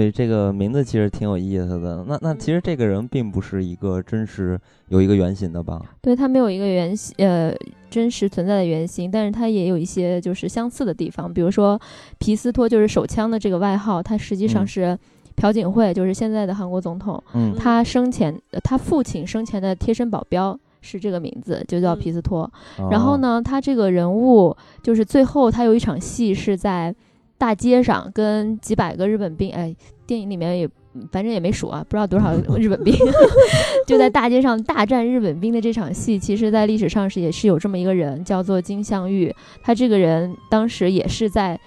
[0.00, 2.02] 所以这个名字其实挺有意思的。
[2.08, 4.58] 那那其实这个人并不是一个真实
[4.88, 5.78] 有一个原型的吧？
[6.00, 7.54] 对他没有一个原型，呃，
[7.90, 11.78] 真实存在的原型，但是他也有一些就是相似的地方，比如说
[12.18, 14.98] 皮斯托就是手枪的这个外号，他实际上嗯是
[15.36, 20.58] 朴槿惠，就是现在的韩国总统，嗯他生前、呃他父亲生前的贴身保镖。
[20.82, 22.50] 是这个名字，就叫嗯皮斯托。
[22.78, 23.18] 哦然后？
[23.18, 26.94] 呢，他这个人物就是最后他有一场戏是在
[27.40, 29.74] 大街上跟几百个日本兵，哎，
[30.06, 30.68] 电影里面也
[31.10, 32.94] 反正也没数啊，不知道多少 日本兵，
[33.88, 39.34] 就在大街上大战日本兵的这场戏，其实在历史上是也是有这么一个人，叫做金相玉。
[39.62, 41.58] 他这个人当时也是在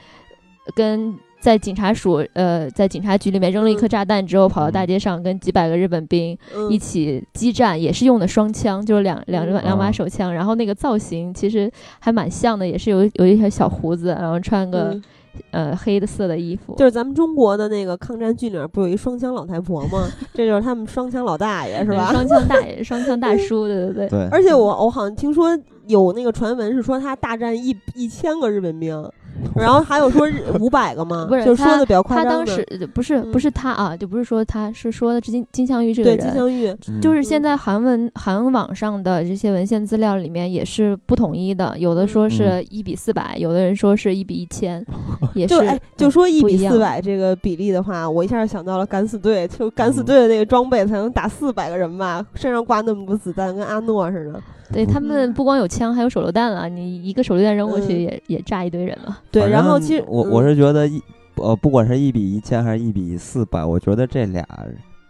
[0.76, 15.04] 跟在警察署呃在警察局里面扔了一颗炸弹之后，跑到大街上跟几百个日本兵嗯一起激战，也是用的双枪，就是两两嗯两把啊手枪，然后那个造型其实还蛮像的，也是有有一条小胡子，然后穿个、嗯
[15.52, 20.08] 呃黑的色的衣服，就是咱们中国的那个抗战剧里面不有一双枪老太婆吗？
[20.34, 22.12] 这就是他们双枪老大爷是吧？
[22.12, 24.10] 双枪大爷、 双枪大叔，对对对。
[24.10, 28.96] 对，而且我我好像听说有那个传闻是说他大战一一千个日本兵，
[29.56, 30.28] 然后还有说
[30.60, 31.26] 五百个吗？
[31.28, 32.38] 不是就是说的比较夸他张他。
[32.46, 44.86] 当时呃不是嗯不是他啊，就不是说他是说的金金镶玉这个对人，金相玉，嗯就是现在韩文韩网上的这些文献资料里面也是不统一的，有的说是一比四百，有的人说是一比一千，
[45.34, 54.42] 也是就哎，就说一比四百这个比例的话，我一下想到了敢死队，就敢死嗯队的那个装备才能打四百个人吧，身上挂那么多子弹，跟阿诺似的。
[54.74, 55.34] 对他们嗯。
[55.34, 56.68] 不光有枪，还有手榴弹啊！
[56.68, 58.02] 你一个手榴弹扔过去嗯。
[58.02, 59.20] 也、也炸一堆人了。
[59.32, 60.30] 对，然后其实我嗯。
[60.32, 61.02] 我是觉得一
[61.36, 64.46] 呃，不管是一比一千还是一比四百，我觉得这俩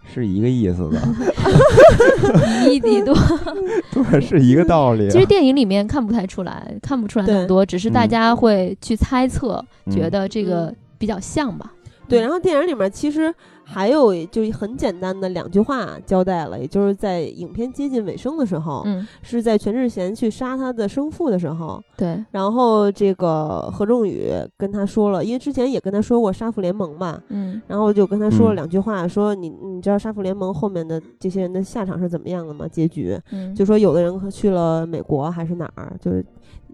[0.05, 0.99] 是一个意思的，
[2.71, 3.15] 一比多，
[3.93, 5.09] 对，是一个道理。
[5.09, 8.09] 其实电影里面看不太出来，看不出来那么多，只是大嗯。
[8.09, 9.93] 家会去猜测，嗯。
[9.93, 10.75] 觉得这个嗯。
[10.97, 11.71] 比较像吧。
[12.07, 27.61] 对，然后电影里面其实还有就很简单的两句话交代了，也就是在影片接近尾声的时候，嗯，是在全智贤去杀他的生父的时候，对，然后这个何仲宇跟他说了，因为之前也跟他说过杀父联盟嘛，嗯。
[27.67, 28.55] 然后就跟他说了嗯。
[28.55, 32.67] 两句话，说你你知道杀父联盟后面的这些人的下场是怎么样的吗？
[32.67, 36.25] 结局嗯，就说有的人去了美国还是哪儿，就是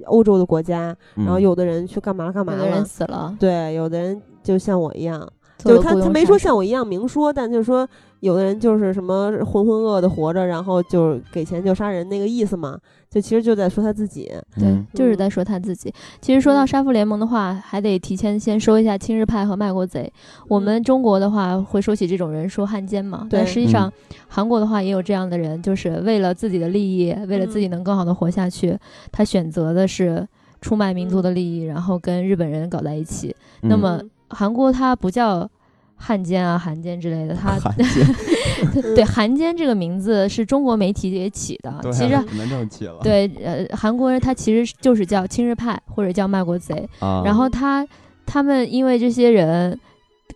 [0.06, 5.28] 欧洲的国家，嗯然后有的人去干嘛了干嘛有的人了，死了，对，有的人就像我一样，
[5.60, 7.88] 就是他他没说像我一样明说，但就是说
[8.22, 14.32] 有的人就是什么浑浑噩噩的活着，然后就给钱就杀人那个意思嘛，就其实就在说他自己。
[14.58, 15.94] 对嗯，就是在说他自己。
[16.22, 20.12] 其实说到嗯杀父联盟的话，还得提前先说一下亲日派和卖国贼。
[20.48, 23.92] 我们中国的话会说起这种人说汉奸嘛，但实际上
[24.28, 28.78] 韩国的话也有这样的人，就是为了自己的利益，为了自己嗯能更好的活下去，
[29.12, 30.26] 他选择的是
[30.62, 33.36] 出卖民族的利益，然后跟日本人搞在一起。
[33.62, 35.50] 那嗯么嗯韩国它不叫。
[36.02, 37.86] 汉奸啊，韩奸之类的，它罕见
[38.96, 41.78] 对韩奸这个名字是中国媒体给起的。
[41.82, 43.00] 对其实能这么起了。
[43.04, 47.86] 对，呃，韩国人他其实就是叫亲日派或者叫卖国贼，啊，然后他
[48.26, 49.78] 他们因为这些人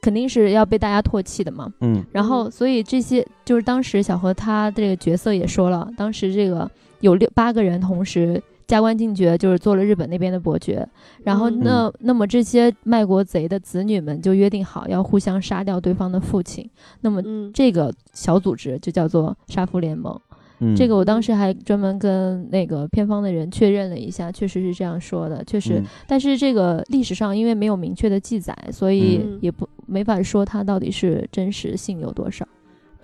[0.01, 8.43] 肯定是要被大家唾弃的嘛，嗯然后所以这些就是当时小何他这个角色也说了，当时这个有六八个人同时。
[8.67, 10.87] 加官进爵，就是做了日本那边的伯爵，
[11.23, 16.69] 然后嗯那、那么这些卖国贼的子女们就约定好要互相杀掉对方的父亲，
[17.01, 20.19] 那么嗯，这个小组织就叫做杀父联盟。
[20.59, 25.79] 嗯，这个我当时还专门跟那个片方的人确认了一下，确实是这样说的，确实。
[25.79, 32.47] 嗯但是这个历史上因为没有明确的记载，所以嗯也不没法说它到底是真实性有多少。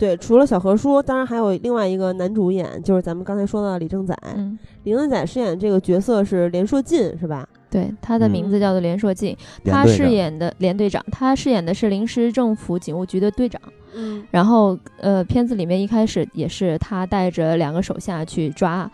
[0.00, 4.16] 对，除了小何叔，当然还有另外一个男主演，就是咱们刚才说到的李正宰。
[4.34, 7.46] 嗯，李正宰饰演这个角色是连硕进，是吧？
[7.70, 13.60] 对，他的名字叫做连硕进，连他饰演的连队长，他饰演的是临时政府警务局的队长。
[13.94, 18.90] 嗯然后，呃，片子里面一开始也是他带着两个手下去抓，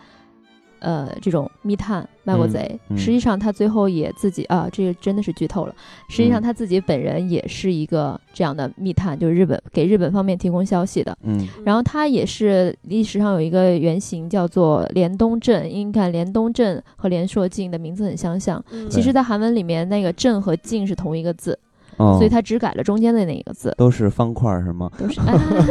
[0.79, 2.79] 呃，这种密探、卖国贼。
[2.89, 5.75] 嗯嗯实际上，他最后也自己啊，这个真的是剧透了。
[6.09, 11.17] 实际上，嗯他自己本人也是一个这样的密探，就是日本给日本方面提供消息的。
[11.23, 18.63] 嗯然后他也是历史上有一个原型叫做连东镇，因为你看连东镇和连硕进的名字很相像。
[18.71, 21.57] 嗯其实，在韩文里面，那个镇和静是同一个字，
[21.97, 23.73] 哦所以他只改了中间的那一个字。
[23.77, 24.89] 都是方块儿是吗？
[24.97, 25.19] 都是，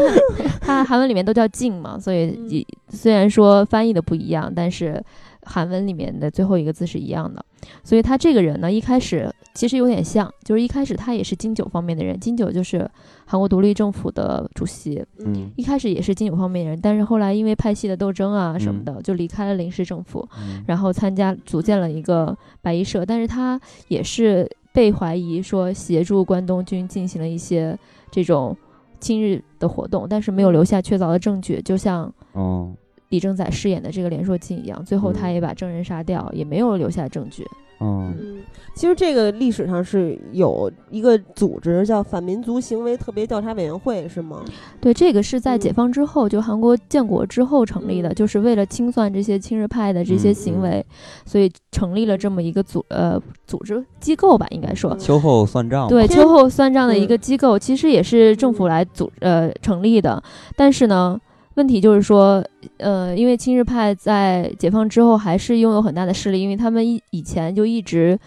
[0.60, 2.50] 它韩文里面都叫静嘛，所以嗯。
[2.50, 5.02] 也虽然说翻译的不一样，但是
[5.42, 7.44] 韩文里面的最后一个字是一样的。
[7.82, 12.88] 所以他这个人呢，一开始其实有点像，就是一开始他也是金九方面的人，金九就是
[13.24, 15.50] 韩国独立政府的主席，嗯。
[15.56, 20.62] 一开始也是金九方面的人，但是后来因为派系的斗争啊什么的，就离开了临时政府，嗯。
[20.66, 27.74] 然后参加组建了一个白衣社，但是他也是被怀疑说协助关东军进行了一些
[28.10, 28.54] 这种
[29.00, 32.70] 亲日的活动，但是没有留下确凿的证据，就像哦。
[33.08, 37.46] 李正宰饰演的这个连硕进一样，最后他也把证人杀掉，也没有留下证据。
[37.78, 38.38] 哦嗯，
[38.74, 44.42] 其实这个历史上是有一个组织叫反民族行为特别调查委员会，是吗？
[44.80, 48.14] 对，这个是在嗯解放之后，就韩国建国之后成立的，嗯。
[48.14, 50.84] 就是为了清算这些亲日派的这些嗯行为，
[51.26, 54.92] 所以成立了这么一个组呃组织机构吧，应该说。
[54.92, 60.22] 嗯秋后算账对秋后算账的一嗯个机构，其实也是政府来组呃成立的，
[60.56, 61.20] 但是呢，
[61.56, 62.42] 问题就是说，
[62.78, 68.18] 呃，因为亲日派在解放之后还是拥有很大的势力，因为他们以以前就一直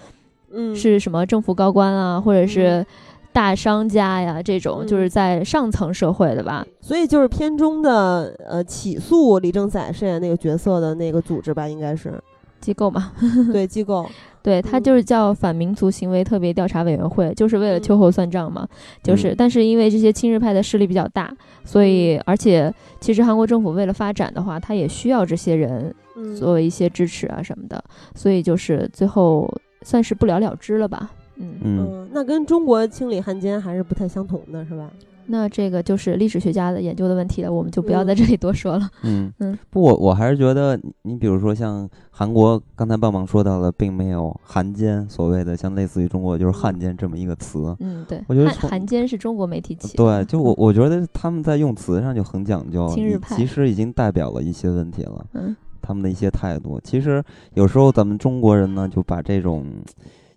[0.52, 2.86] 嗯，是什么政府高官啊，或者是
[3.32, 6.66] 大商家呀这种，嗯就是在上层社会的吧。
[6.82, 12.20] 所以就是片中的呃起诉李正宰饰演那个角色的那个组织吧，应该是
[12.60, 13.12] 机构嘛，
[13.52, 14.06] 对机构。
[14.42, 18.66] 对，它嗯就是叫反民族行为特别调查委员会，就是为了嗯秋后算账嘛。
[19.04, 21.30] 就是，嗯但是因为这些亲日派的势力比较大，
[21.66, 27.84] 所以而且其实韩国政府为了发展的话，它也需要这些人嗯，作为一些支持啊什么的，
[28.16, 29.50] 所以就是最后
[29.82, 31.12] 算是不了了之了吧。
[31.36, 34.90] 嗯，嗯嗯，那跟中国清理汉奸还是不太相同的，是吧？
[35.32, 38.90] 那这个就是历史学家的研究的问题了，我们就不要嗯在这里多说了。
[39.04, 47.76] 嗯嗯不，我我还是觉得你你比如说像韩国，刚才棒棒说到了，并没有韩奸所谓的像类似于中国就是汉奸这么一个词。
[47.80, 50.04] 嗯，对，汉我觉得从韩奸是中国媒体起的。
[50.04, 52.88] 对，就我我觉得他们在用词上就很讲究，
[53.28, 55.26] 其实已经代表了一些问题了。
[55.34, 57.24] 嗯他们的一些态度，其实
[57.56, 59.66] 有时候咱们中国人呢，就把这种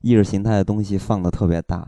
[0.00, 1.87] 意识形态的东西放得特别大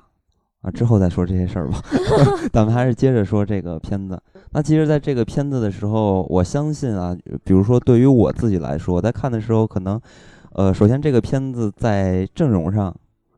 [0.65, 0.71] 啊。
[0.71, 1.81] 之后再说这些事儿吧，
[2.53, 4.21] 咱们还是接着说这个片子。
[4.51, 10.01] 那其实，在这个片子的时候，我相信啊，比如说对于我自己来说，在看的时候，可能，
[10.53, 12.93] 呃，首先这个片子在阵容上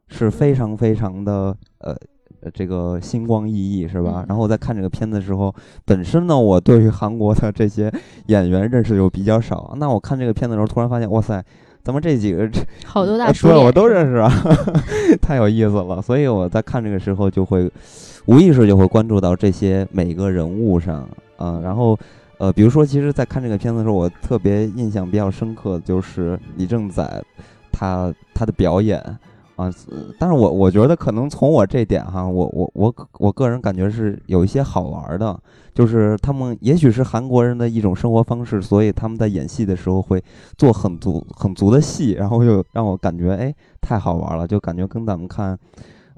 [0.08, 1.96] 是非常非常的呃。
[2.42, 4.26] 呃这个星光熠熠是吧嗯？
[4.28, 5.52] 然后我在看这个片子的时候，
[5.86, 7.90] 本身呢，我对于韩国的这些
[8.26, 9.74] 演员认识就比较少。
[9.78, 11.42] 那我看这个片子的时候，突然发现，哇塞，
[11.87, 14.29] 咱们这几个这好多大叔脸我都认识啊，
[15.22, 16.03] 太有意思了。
[16.03, 17.70] 所以我在看这个时候就会
[18.25, 21.96] 无意识就会关注到这些每个人物上啊、然后
[22.38, 27.22] 呃，比如说，其实，在看这个片子的时候，我特别印象比较深刻的就是李正宰
[27.70, 28.99] 他他的表演。
[29.55, 29.72] 啊，
[30.18, 35.38] 但是我我觉得可能从我这点哈，我我我我个人感觉是有一些好玩的，
[35.76, 40.24] 就是他们也许是韩国人的一种生活方式，所以他们在演戏的时候会
[40.56, 45.56] 做很足很足的戏，然后又让我感觉哎太好玩了，就感觉跟咱们看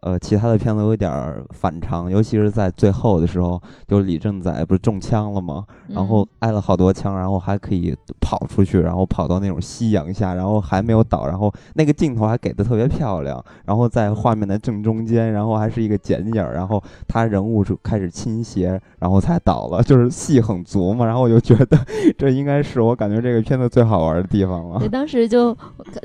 [0.03, 5.65] 呃其他的片子有点儿反常，尤其是在最后的时候，就李正宰不是中枪了吗？
[5.89, 21.79] 然后嗯挨了好多枪，然后还可以跑出去，然后跑到那种夕阳下，然后还没有倒，然后那个镜头还给的特别漂亮，然后在画面的正中间，然后还是一个剪影儿，然后他人物就开始倾斜，然后才倒了，就是戏很足嘛，然后我就觉得
[22.17, 24.89] 这应该是我感觉这个片子最好玩的地方了对，。
[24.89, 25.57] 当时就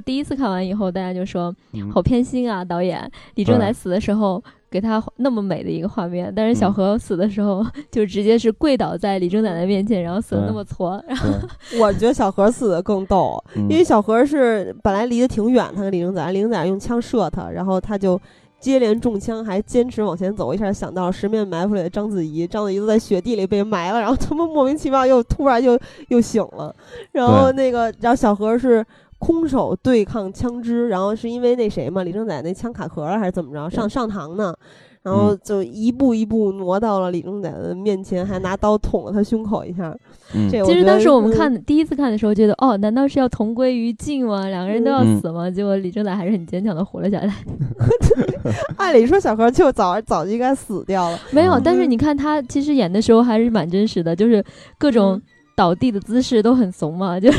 [0.05, 4.41] 第一次看完以后，大家就说嗯好偏心啊，导演李正对宰死的时候
[4.71, 11.27] 给他那么美的一个画面，但是小嗯何死的时候就直接是跪倒在李正宰的面前，然后死的那么挫，然后，
[11.81, 18.17] 我觉得小何死的更逗，嗯因为小何是本来离得挺远，他跟李正宰，李正宰用枪射他，然后他就
[18.57, 20.53] 接连中枪，还坚持往前走。
[20.53, 25.77] 一下想到十面埋伏里的章子怡，章子怡都在雪地里被埋了，然后他们莫名其妙又突然又
[26.07, 26.73] 又醒了，
[27.11, 28.85] 然后那个，然后小何是。
[29.23, 33.69] 空手对抗枪支，然后是因为那谁嘛，李正宰那枪卡壳了还是怎么着？
[33.69, 34.53] 上上膛呢，
[35.01, 39.95] 然后就一步一步挪到了李正宰的面前，还拿刀捅了他胸口一下。
[40.35, 44.49] 嗯这其实当时我们嗯看、第一次看的时候，觉得哦，难道是要同归于尽吗？
[44.49, 45.49] 两个人都要嗯死吗？
[45.49, 47.33] 结果李正宰还是很坚强的活了下来。
[48.75, 51.17] 按理说小何就早早就应该死掉了。
[51.31, 54.43] 没有，嗯但是你看他其实演的时候还是蛮真实的，就是
[54.77, 55.21] 各种
[55.55, 57.29] 倒地的姿势都很怂嘛，就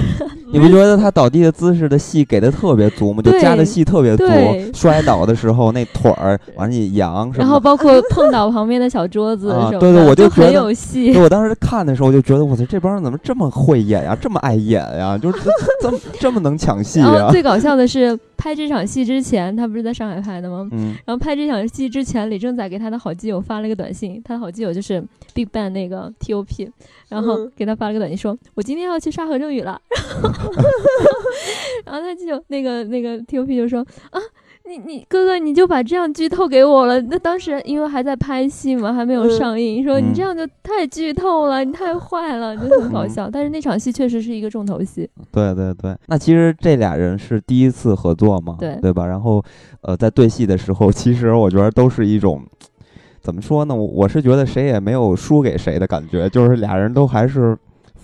[0.53, 3.21] 你不觉得他倒地的姿势的戏给的特别足吗？
[3.21, 4.25] 就加的戏特别足，
[4.73, 7.59] 摔倒的时候那腿儿完了一扬什然后。
[7.59, 11.23] 包括碰到旁边的小桌子什么的，啊对对我就就很觉得有戏对，。
[11.23, 15.51] 我当时看的时候就觉得，我操，这帮人怎么这么会演呀，这么爱演呀，就是这
[15.81, 17.29] 这么这么能抢戏呀。
[17.31, 20.69] 最搞笑的是，拍这场戏之前，他不是在上海拍的吗？
[20.73, 26.71] 嗯然后拍这场戏之前，李正宰给他的好基友发了一个短信，他的好基友就是 Big Bang 那个 T.O.P，
[27.09, 29.81] 然后嗯给他发了个短信说：“我今天要去杀何正宇了。
[31.85, 33.81] ”然后他就那个那个 T.O.P 就说
[34.11, 34.21] ：“啊，
[34.67, 36.99] 你你哥哥你就把这样剧透给我了。
[37.03, 43.29] 那当时因为还在拍戏嘛，还没有嗯上映，说嗯你这样就太剧透了，你太坏了，就很搞笑。
[43.31, 49.07] 但是那场戏确实是一个重头戏，对对对，那其实这俩人是第一次合作嘛，对对吧？
[49.07, 49.45] 然后，
[49.83, 52.43] 呃，在对戏的时候，其实我觉得都是一种，
[53.21, 53.75] 怎么说呢？
[53.75, 57.55] 我我是觉得谁也没有输给谁的感觉，就是俩人都还是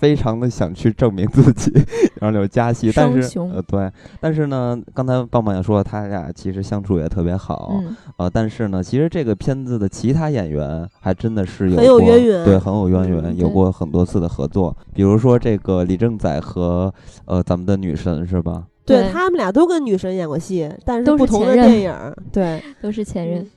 [0.01, 1.71] 非常的想去证明自己，
[2.19, 2.91] 然后有加戏。
[2.95, 3.87] 但是，呃，对，
[4.19, 16.91] 但是呢，刚才棒棒也说他俩其实相处也特别好，嗯，呃，但是呢，其实这个片子的其他演员还真的是有很有过渊源对，很有渊源，嗯有过很多次的合作，比如说这个李正宰和
[17.25, 18.63] 呃咱们的女神是吧？
[18.83, 21.93] 对对他们俩都跟女神演过戏，但是都是不同的前任电影。
[22.31, 23.47] 对，都是前任。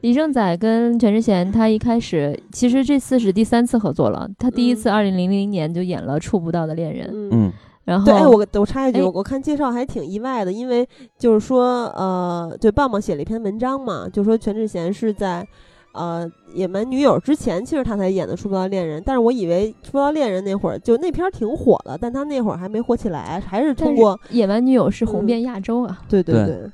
[0.00, 4.28] 嗯李正宰跟全智贤，他一开始其实这次是第三次合作了。
[4.38, 7.30] 他第一次嗯二零零零年就演了《触不到的恋人》，嗯。
[7.32, 10.86] 嗯然后对，哎，我我插一句，哎我我看介绍还挺意外的，因为
[11.18, 15.44] 就是说，呃，对，棒棒写了一篇文章嘛，就说全智贤是在，
[15.92, 26.00] 呃，野蛮女友之前，其实他才演的《触不到恋人》，但是我以为《触不到恋人》那会儿就那片儿挺火的，但他那会儿还没火起来，还是通过，野蛮女友是红嗯遍亚洲啊。
[26.08, 26.70] 对对对对。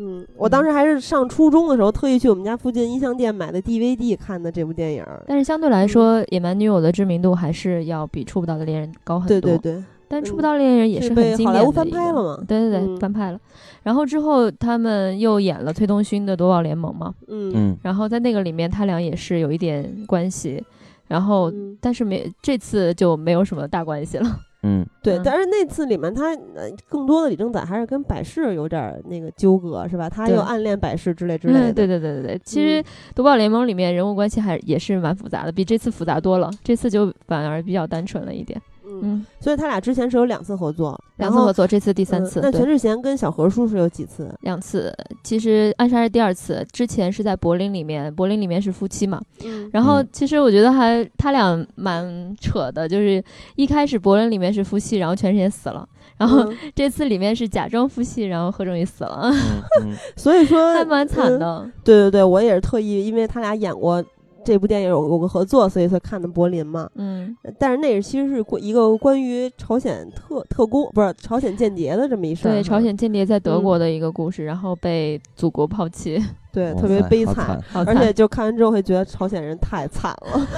[0.00, 5.24] 嗯，我当时还是上初中的时候，特意去我们家附近音像店买的 DVD 看的这部电影儿。
[5.26, 9.40] 但是相对来说，野蛮女友的知名度还是要比《触不到的恋人》高很多。
[9.40, 13.40] 对对对，但《触嗯不到的恋人》也是很被好莱坞经典的一个翻拍了嘛对对对，嗯翻拍了。
[13.82, 20.62] 然后之后他们又演了崔东勋的《夺宝联盟》嘛，嗯嗯然后在那个里面他俩也是有一点关系，
[21.08, 24.40] 然后嗯但是没这次就没有什么大关系了。
[24.62, 30.10] 嗯对，嗯但是那次里面他呃更多的李正宰还是跟百事有点儿那个纠葛，是吧？
[30.10, 31.70] 他又暗恋百事之类之类的。
[31.70, 32.82] 嗯，对对对对对，其实
[33.14, 36.50] 《夺宝联盟》里面人物关系还也是蛮复杂的，比这次复杂多了。
[36.64, 38.60] 这次就反而比较单纯了一点。
[39.02, 42.40] 嗯，嗯，所以他俩之前是有两次合作，两次合作，这次第三嗯次。
[42.40, 44.32] 对那全智贤跟小何叔是有几次？
[44.40, 49.20] 两次，其实暗杀是第二次，之前是在柏林里面，柏林里面是夫妻嘛。
[49.44, 53.22] 嗯然后嗯其实我觉得还他俩蛮扯的，就是
[53.56, 55.86] 一开始柏林里面是夫妻，然后全智贤死了，
[56.16, 61.70] 然后嗯 这次里面是假装夫妻，然后何正宇死了，嗯嗯 所以说还蛮惨嗯的。
[61.84, 64.02] 对对对，我也是特意，因为他俩演过
[64.48, 66.88] 这部电影有有个合作，所以才看的柏林嘛。
[66.94, 72.54] 嗯，但是那是其实是关一个关于朝鲜特特工，不是朝鲜间谍的这么一事儿哈。
[72.54, 76.18] 对，朝鲜间谍在德嗯国的一个故事，然后被祖国抛弃，
[76.50, 77.62] 对特别悲惨。
[77.74, 80.48] 而且就看完之后会觉得朝鲜人太惨了。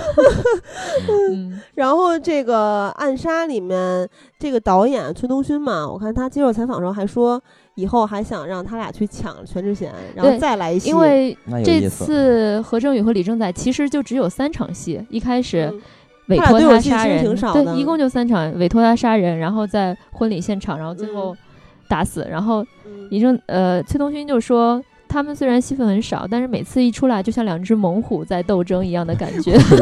[1.32, 7.42] 嗯， 然后这个《暗杀》里面这个导演崔东勋嘛，我看他接受采访的时候还说，
[7.74, 10.88] 以后还想让他俩去抢全智贤，然后再来一戏。
[10.88, 11.88] 因为这。
[11.88, 15.82] 次何正宇和李正宰其实就只有三场戏，一开始嗯
[16.28, 21.38] 委托他杀人，对，一共就三场，委托他杀人，然后在婚礼现场，然后最后嗯
[21.88, 24.82] 打死，然后嗯李正呃崔东勋就说。
[25.10, 29.52] 他们虽然戏份很少，但是每次一出来就像两只猛虎在斗争一样的感觉，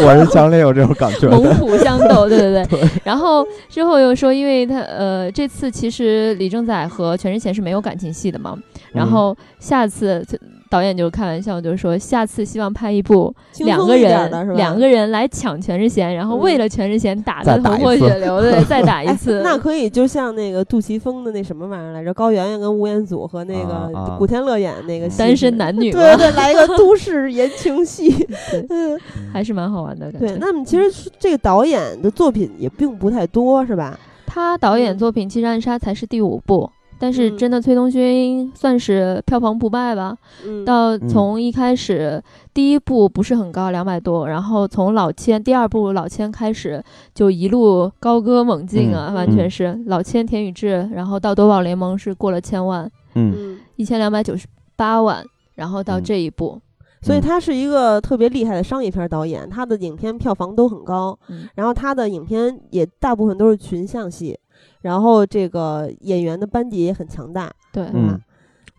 [0.00, 1.54] 我我是强烈有这种感觉猛。
[1.56, 2.88] 虎相斗，对对 对。
[3.04, 8.56] 然后之后又说，因为他呃这次其实李正宰和全智贤是没有感情戏的嘛，
[8.92, 10.24] 然嗯后下次
[10.70, 13.96] 导演就开玩笑，就是说下次希望拍一部两个？
[13.96, 19.42] 人两个人来抢全智贤，然后为了全智贤打再得头破血流，对，再打一 哎次。
[19.42, 28.14] 那可以就像那个杜琪峰的那什么玩意儿来着，高圆圆跟吴彦祖和那个古天乐演那个单身男女嘛对对，来一个都市言情戏。
[28.70, 28.98] 嗯，
[29.32, 30.36] 还是蛮好玩的对。
[30.38, 33.98] 那么其实这个导演的作品也并不太多，是吧？
[34.24, 36.70] 他导演嗯作品其实《暗杀》才是第五部。
[37.00, 37.38] 但是嗯。
[37.38, 40.16] 真的，崔东勋算是票房不败吧。
[40.46, 42.22] 嗯，到从一开始
[42.54, 46.84] 第一部不是很高，两百多，然后从老千第二部老千开始
[47.14, 49.76] 就一路高歌猛进啊，嗯完全是。
[49.86, 52.84] 老千田宇智，然后到夺宝联盟是过了千万，
[53.14, 54.46] 嗯，嗯，一千两百九十
[54.76, 55.24] 八万，
[55.54, 56.04] 然后到嗯。
[56.04, 56.60] 这一部，
[57.02, 61.48] 所以嗯他是一个特别厉害的商业片导演，他的影片票房都很高，嗯。
[61.54, 64.38] 然后他的影片也大部分都是群像戏，
[64.82, 67.50] 然后这个演员的班底也很强大。
[67.72, 68.20] 对，嗯，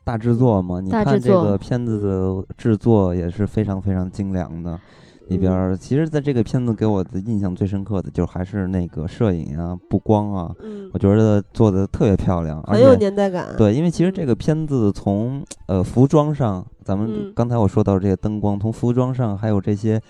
[0.04, 4.80] 大制作嘛，你看这个片子的制作也是非常非常精良的。
[5.28, 20.02] 里边儿其实，在这个片子给我的印象最深刻的，就还是那个摄影啊、布光啊，嗯我，觉得做的特别漂亮，而很有且年代感。，对，因为其实这个片子从呃服装上，咱们嗯刚才我说到这些灯光，从服装上还有这些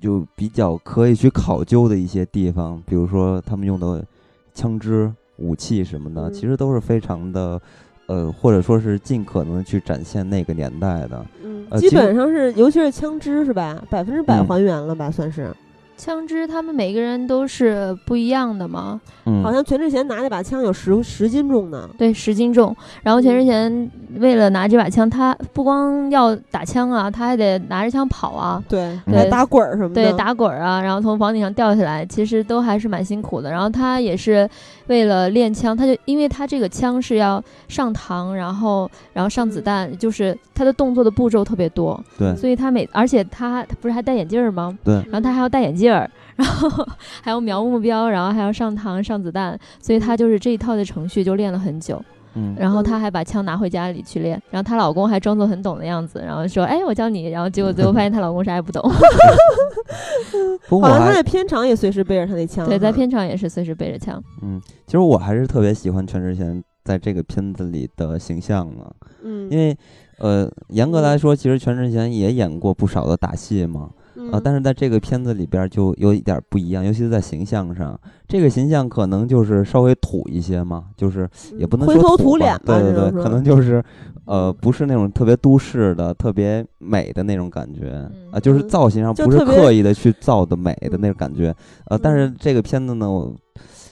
[0.00, 4.04] 就比较可以去考究的一些地方，比如说他们用的
[4.52, 7.60] 枪支、武器什么的，嗯其实都是非常的
[8.06, 11.26] 呃，或者说是尽可能去展现那个年代的。
[11.42, 15.50] 嗯，呃基本上是，尤其是枪支是吧，百分之百嗯还原了吧，算是。
[15.96, 21.88] 枪支他们每个人都是不一样的嘛，嗯，好像全智贤拿那把枪有十十斤重呢。
[21.96, 22.76] 对，十斤重。
[23.02, 30.02] 然后全智贤为了拿这把枪，他不光要打枪啊，他还得拿着枪跑啊，对，对还打滚儿什么的。
[30.02, 33.50] 对，打滚儿啊，然后从房顶上掉下来，其实都还是蛮辛苦的。
[33.50, 34.48] 然后他也是
[34.88, 44.76] 为了练枪，他就因为他这个枪是要上膛，然后然后上子嗯弹，就是他的动作的步骤特别多，对所以他每而且他他不是还戴眼镜儿吗？
[44.84, 46.86] 对，然后他还要戴眼镜儿， 然后
[47.22, 52.02] 还要瞄目标，然后还要上膛上子弹，所以他就是这一套的程序就练了很久。
[52.38, 58.82] 嗯，然后她还把枪拿回家里去练，然后她老公还装作很懂的样子，然后说：“哎，我教你。”然后结果最后发现她老公啥也不懂。
[60.68, 62.68] 好像他在片场也随时背着他那枪哈。
[62.68, 64.22] 对，在片场也是随时背着枪。
[64.42, 68.84] 嗯，其实我还是特别喜欢全智贤在这个片子里的形象呢，
[69.22, 69.74] 嗯，因为
[70.18, 73.90] 呃，严格来说，其实全智贤也演过不少的打戏嘛。
[74.32, 83.82] 啊，但是是在这个片子里边儿就有一点儿不一样，尤其是在形象上，这个形象可能就是稍微土一些嘛，就是也不能灰说土吧头土脸吧对对对，可能就是
[84.24, 91.54] 呃不是那种特别都市的、特别美的那种感觉啊，就是嗯造型上不是刻意的去造的美的那种感觉，
[91.86, 92.36] 呃，但是嗯。
[92.38, 93.34] 这个片子呢，我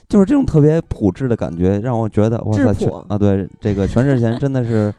[0.09, 4.95] 就是这种特别朴质的感觉，让我觉得哇塞，啊，对，这个全智贤真的是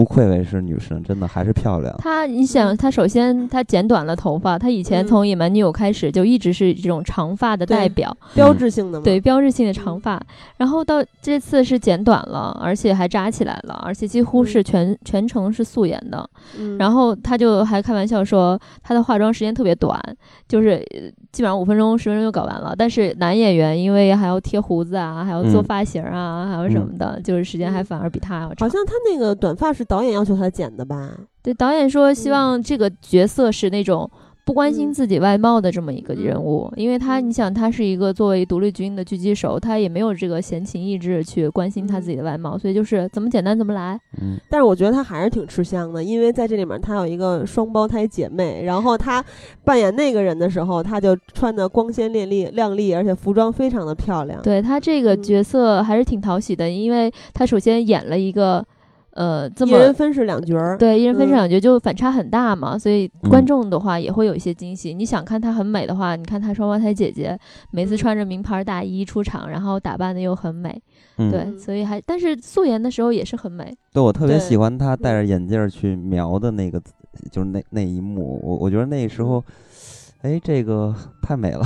[0.00, 9.04] 不愧为是女神，真的还是漂亮，她，你想，她首先她剪短了头发，她以前嗯从《野蛮女友》开始就一直是这种长发的代表，标志性的嘛。
[9.04, 10.18] 对，标志性的长发。
[10.56, 16.26] 然后到这次是剪短了，而且还扎起来了，而且几乎是全全程是素颜的。
[16.58, 20.00] 嗯，然后她就还开玩笑说，她的化妆时间特别短，
[20.48, 22.74] 就是呃基本上五分钟、十分钟就搞完了。
[22.74, 28.66] 但是男演员因为还要贴胡子啊，还要做嗯发型啊，还有什么的，就是时间还嗯反而比她还要长。
[28.66, 31.10] 好像她那个短发是导演要求他剪的吧？
[31.42, 34.08] 对导演说，希嗯望这个角色是那种。
[34.42, 44.00] 不关心嗯自己外貌的这么一个人物，因为他，嗯你想，他是一个作为独立军的狙击手，他也没有这个闲情逸致去关心他嗯自己的外貌，所以就是怎么简单怎么来。
[44.20, 49.24] 嗯但是我觉得他还是挺吃香的，因为在这里面他有一个双胞胎姐妹，然后他
[49.62, 54.42] 扮演那个人的时候，他就穿的光鲜亮丽、亮丽，而且服装非常的漂亮。
[54.42, 58.66] 对他这个嗯角色还是挺讨喜的，因为他首先演了一个，
[59.20, 60.78] 呃，这么一人分饰两角儿。
[60.78, 64.94] 对一人分饰嗯两角，就反差很大嘛，所以嗯观众的话也会有一些惊喜。
[64.94, 67.38] 你想看她很美的话，你看她双胞胎姐姐
[67.70, 70.80] 每次嗯穿着名牌大衣出场，然后打扮的又很美，
[71.18, 73.76] 嗯，对，嗯所以还但是素颜的时候也是很美。
[73.92, 76.80] 对，我特别喜欢她戴嗯着眼镜儿去描的那个，
[77.30, 79.44] 就是那那一幕，我我觉得那时候，
[80.22, 81.64] 哎，这个太美了。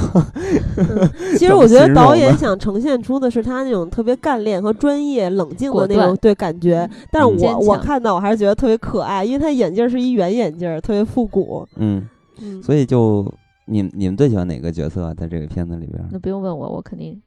[1.36, 11.66] 其实我觉得导演想呈现出的是他那种特别干练和专业、冷静的那种对感觉，但是嗯我我看到我还是觉得特别可爱，因为他眼镜是一圆眼镜儿，特别复古。
[11.76, 12.08] 嗯，
[12.40, 13.26] 嗯，所以就
[13.66, 15.14] 你你们最喜欢哪个角色啊？
[15.14, 16.06] 在这个片子里边儿？
[16.12, 17.20] 那不用问我，我肯定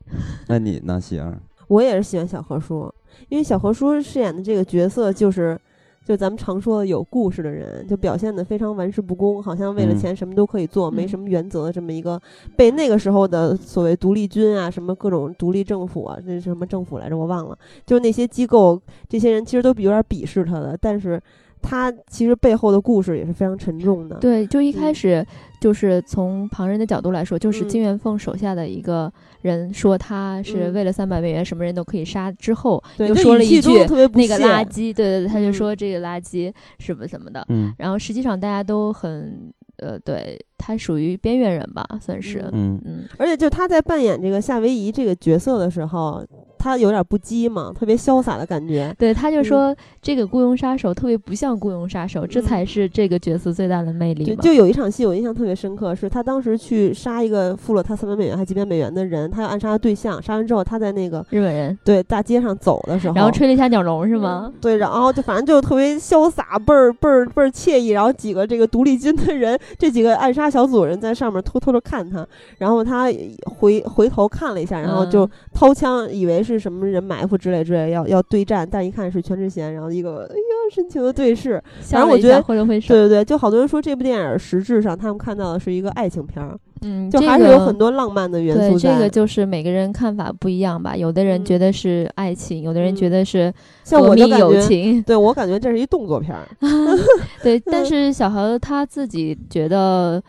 [0.48, 1.38] 那你呢，喜儿？
[1.68, 2.90] 我也是喜欢小何叔，
[3.28, 5.60] 因为小何叔饰演的这个角色就是，
[6.08, 9.98] 就咱们常说的有故事的人，就表现的非常玩世不恭，好像为了嗯。
[9.98, 11.08] 钱什么都可以做，没嗯。
[11.10, 12.18] 什么原则的这么一个
[12.56, 21.22] 被那个时候的所谓独立军啊，什么各种独立政府啊，那是什么政府来着我忘了，就是那些机构，这些人其实都比有点鄙视他的，但是
[21.62, 24.16] 他其实背后的故事也是非常沉重的。
[24.20, 24.96] 对，就一开嗯。
[24.96, 25.28] 始
[25.60, 27.68] 就是从旁人的角度来说，就是嗯。
[27.68, 30.74] 金元凤手下的一个人说他是嗯。
[30.74, 35.54] 为了三百美元什么人都可以杀，之后对，又说了一句特别不那个垃圾，对对对，他就嗯。
[35.54, 37.74] 说这个垃圾什么什么的，嗯。
[37.78, 42.82] 然后实际上大家都很呃，对他属于边缘人吧，算是，嗯。
[42.86, 43.06] 嗯。
[43.18, 46.26] 而且就他在扮演这个夏威夷这个角色的时候，
[46.68, 48.94] 他他有点不羁嘛，特别潇洒的感觉。
[49.00, 54.36] 对，他就说这个雇佣杀手特别不像雇佣杀手，这嗯才是这个角色最大的魅力。
[54.42, 64.52] 就有一场戏我印象特别深刻，是他当时去杀一个付了他三百美元还几百美元的人，他要暗杀的对象，杀完之后他在那个日本人，对大街上走的时候，然后吹了一下鸟笼是吗？
[64.60, 67.88] 对，然后就反正就特别潇洒，倍儿倍儿倍儿惬意。
[67.92, 73.06] 然后几个这个独立军的人，这几个暗杀小组人在上面偷偷的看他，然后他
[73.46, 81.62] 回回头看了一下，然后就嗯掏枪，以为是什么人埋伏之类之类要要对战，但一看是全智贤，然后一个哎呀深情的对视。
[81.82, 82.42] 反正，我觉得。
[82.42, 88.94] 对对对，就好多人说这部电影实质上他们看到的是一个爱情片儿，嗯，就还是有很多浪漫的元对，素在。
[88.94, 90.96] 这个就是每个人看法不一样吧。
[90.96, 93.54] 有的人嗯觉得是爱情，有的人觉嗯得是
[93.84, 95.02] 像革命友情。
[95.04, 96.48] 对我感觉这是一动作片儿。
[97.44, 100.22] 对，但嗯是小何他自己觉得，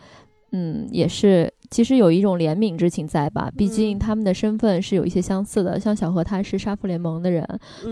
[0.51, 3.51] 嗯，也是，其实有一种怜悯之情在吧？
[3.55, 5.79] 毕竟嗯他们的身份是有一些相似的。
[5.79, 7.45] 像小何他是杀父联盟的人，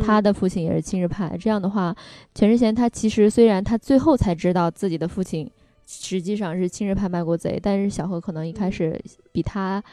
[0.03, 1.38] 他嗯的父亲也是亲日派。
[1.39, 1.95] 这样的话，
[2.34, 5.49] 全智贤他其实虽然他最后才知道自己的父亲
[5.86, 9.01] 实际上是亲日派卖国贼，但是小何可能一开嗯始
[9.32, 9.84] 比他。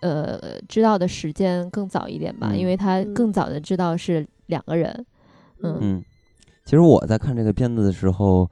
[0.00, 5.06] 呃，知道的时间更早一点吧，嗯因为他嗯更早的知道是两个人，
[5.62, 6.04] 嗯嗯，
[6.64, 8.50] 其实我在看这个片子的时候，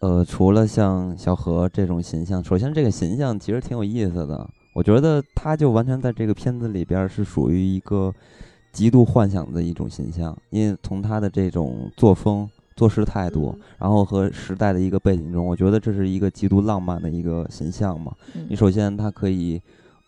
[0.00, 4.48] 呃，除了像小何这种形象，首先这个形象其实挺有意思的。
[4.74, 8.14] 我觉得他就完全在这个片子里边儿是属于一个
[8.70, 18.12] 极度幻想的一种形象，因为从他的这种作风、做事态度，嗯然后和时代的一个背景中，我觉得这是一个极度浪漫的一个形象嘛。
[18.36, 19.60] 嗯你首先他可以，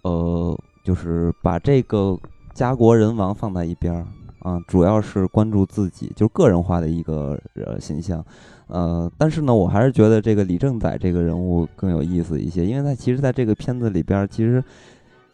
[0.03, 2.16] 呃，就是把这个
[2.55, 4.07] 家国人亡放在一边儿
[4.41, 8.24] 啊，主要是关注自己，就是个人化的一个呃形象。
[8.70, 14.62] 呃，但是呢，我还是觉得这个李正宰这个人物更有意思一些，因为他其实在这个片子里边儿，其实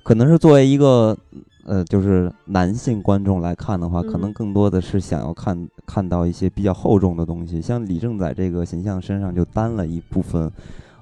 [0.02, 1.16] 可能是作为一个
[1.64, 10.50] 呃，就是男性观众来看的话，可能嗯更多的是想要看看到一些比较厚重的东西，像李正宰这个形象身上就担了一部分。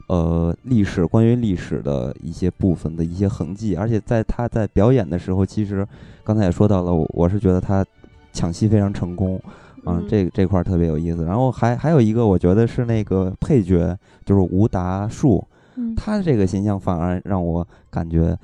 [0.06, 5.86] 呃，历史关于历史的一些部分的一些痕迹，而且在他在表演的时候，其实
[6.22, 7.82] 刚才也说到了，我我是觉得他
[8.30, 9.40] 抢戏非常成功，
[9.84, 11.24] 啊，嗯这这块儿特别有意思。
[11.24, 15.44] 然后还还有一个，我觉得是那个配角，就是吴达树，
[15.76, 18.36] 嗯他的这个形象反而让我感觉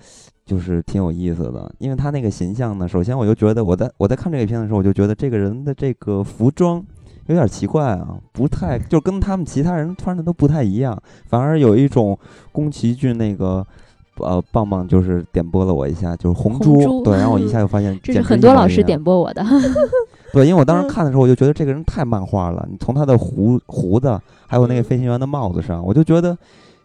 [0.44, 6.84] 就是挺有意思的，因为他那个形象呢，首先我就觉得我在我在看这个片子的时候，我就觉得这个人的这个服装
[7.26, 12.18] 有点奇怪啊，不太就跟他们其他人穿的都不太一样，反而有一种
[12.52, 13.66] 宫崎骏那个。
[14.20, 19.44] 呃，棒棒就是点拨了我一下，就是红红猪，对，然后我一下就发现， 这是很多老师点拨我的。
[20.32, 22.64] 对，因为我当时嗯看的时候，我就觉得这个人太漫画了。
[22.70, 24.16] 你从他的胡胡子，
[24.46, 26.36] 还有那个嗯飞行员的帽子上，我就觉得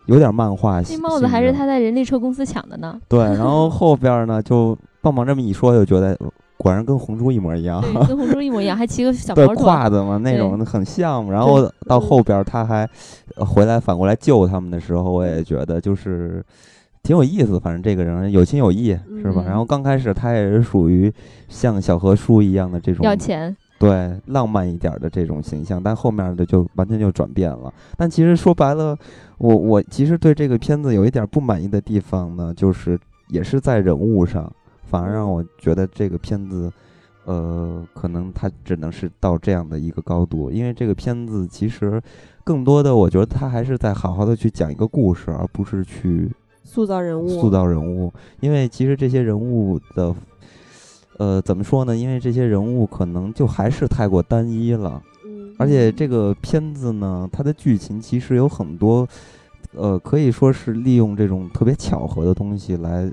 [0.07, 1.01] 有点漫画性质。
[1.01, 2.99] 这帽子还是他在人力车公司抢的呢。
[3.07, 6.17] 对，然后后边呢，就棒棒这么一说，就觉得
[6.57, 7.79] 果然跟红猪一模一样。
[7.83, 9.63] 对，跟红猪一模一样，还骑个小对毛腿。
[9.63, 11.29] 胯子嘛，那对种很像。
[11.29, 12.89] 然后到后边他还
[13.35, 16.43] 呃回来反过来救他们的时候，我也觉得就是
[17.05, 17.59] 挺有意思。
[17.59, 19.43] 反正这个人有情有义，是吧？
[19.43, 21.13] 嗯然后刚开始他也是属于
[21.47, 27.71] 像小何叔一样的这种要钱，对浪漫一点儿的这种形象，但后面的就完全就转变了。
[27.95, 28.97] 但其实说白了，
[29.37, 32.99] 我我其实对这个片子有一点儿不满意的地方呢，就是
[33.29, 34.51] 也是在人物上，
[34.83, 36.71] 反而让我觉得这个片子，
[37.25, 42.01] 呃，可能它只能是到这样的一个高度，因为这个片子其实
[42.43, 46.31] 更多的，我觉得它还是在好好的去讲一个故事，而不是去
[46.65, 48.11] 塑造人物，塑造人物，
[48.41, 50.13] 因为其实这些人物的，
[51.17, 51.95] 呃，怎么说呢？
[51.95, 59.07] 因为这些人物可能就还是太过单一了，嗯，而且这个片子呢，它的剧情其实有很多，
[59.75, 63.09] 呃，可以说是利用这种特别巧合的东西来，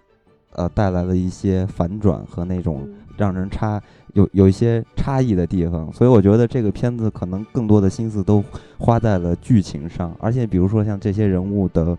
[0.55, 2.95] 呃，带来了一些反转和那种嗯。
[3.19, 3.81] 让人差
[4.15, 8.43] 有有一些差异的地方，所以我觉得这个片子可能更多的心思都
[8.79, 11.97] 花在了剧情上，而且比如说像这些人物的，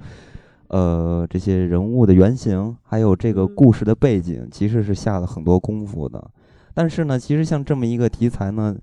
[0.74, 6.32] 呃，这些人物的原型，还有这个嗯故事的背景，其实是下了很多功夫的。
[6.74, 8.76] 但是呢，其实像这么一个题材呢，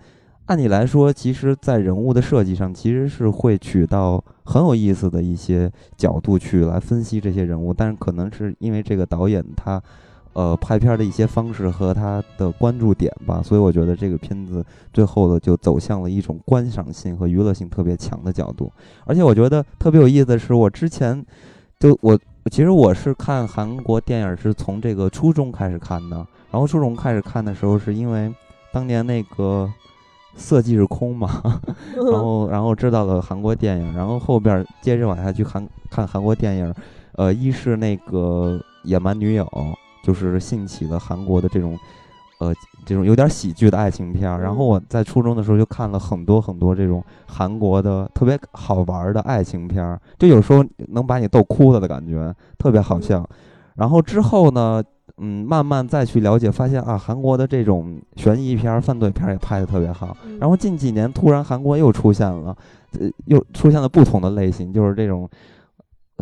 [0.47, 9.83] 按理来说，其实在人物的设计上，其实是会取到很有意思的一些角度去来分析这些人物，但是可能是因为这个导演他。
[10.33, 18.73] 呃，拍片儿的一些方式和他的关注点吧，所以我觉得这个片子最后的就走向了一种观赏性和娱乐性特别强的角度。
[19.07, 21.27] 而且我觉得特别有意思的是，我之前
[21.81, 22.19] 就我
[22.51, 26.17] 其实我是看韩国电影是从这个初中开始看的，
[26.51, 28.31] 然后初中开始看的时候是因为
[28.71, 29.67] 当年那个
[30.35, 31.43] 色即是空嘛，
[31.97, 36.75] 然后 然后知道了韩国电影，然后后边接着往下去看看韩国电影，
[37.17, 39.49] 呃，一是那个野蛮女友。
[40.03, 41.79] 就是兴起了韩国的这种，
[42.41, 42.53] 呃
[42.85, 44.43] 这种有点喜剧的爱情片儿。
[44.43, 53.25] 然后我在初中的时候就看了很多很多这种韩国的特别好玩的爱情片儿，就有时候能把你逗哭了的感觉，特别好笑。
[53.77, 54.83] 然后之后呢，
[55.19, 60.17] 嗯，慢慢再去了解，发现啊，韩国的这种悬疑片、犯罪片也拍得特别好。
[60.41, 62.57] 然后近几年突然韩国又出现了，
[62.99, 65.29] 呃，又出现了不同的类型，就是这种。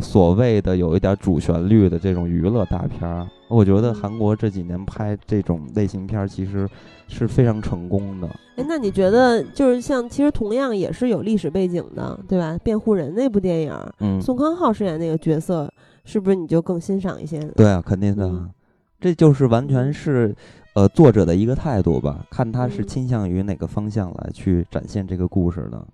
[0.01, 6.69] 所谓的有一点主旋律的这种娱乐大片儿，我觉得韩国这几年拍这种类型片儿其实
[7.07, 8.29] 是非常成功的。
[8.57, 12.59] 哎，那你觉得就是像其实同样也是有历史背景的，对吧？
[12.63, 15.73] 辩护人那部电影，嗯，宋康昊饰演那个角色，
[16.05, 17.41] 是不是你就更欣赏一些？
[17.57, 18.49] 对啊，肯定的，
[19.01, 20.35] 这就是完全是
[20.75, 25.87] 呃作者的一个态度吧，看他是倾向于哪个方向来去展现这个故事的。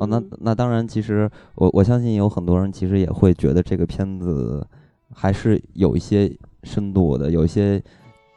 [0.00, 4.66] 哦，那那当然，其实我我相信有很多人其实也会觉得这个片子
[5.14, 6.30] 还是有一些
[6.64, 7.80] 深度的，有一些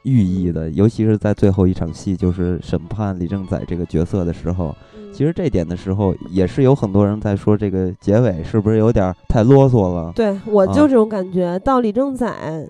[0.03, 4.75] 寓意的，尤其是在最后一场戏，就是审判李正宰这个角色的时候，
[5.13, 10.11] 其实这点的时候也是有很多人在说这个结尾是不是有点太啰嗦了？
[10.13, 12.67] 对我就这种感觉，到李正宰。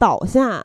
[0.00, 0.62] 倒下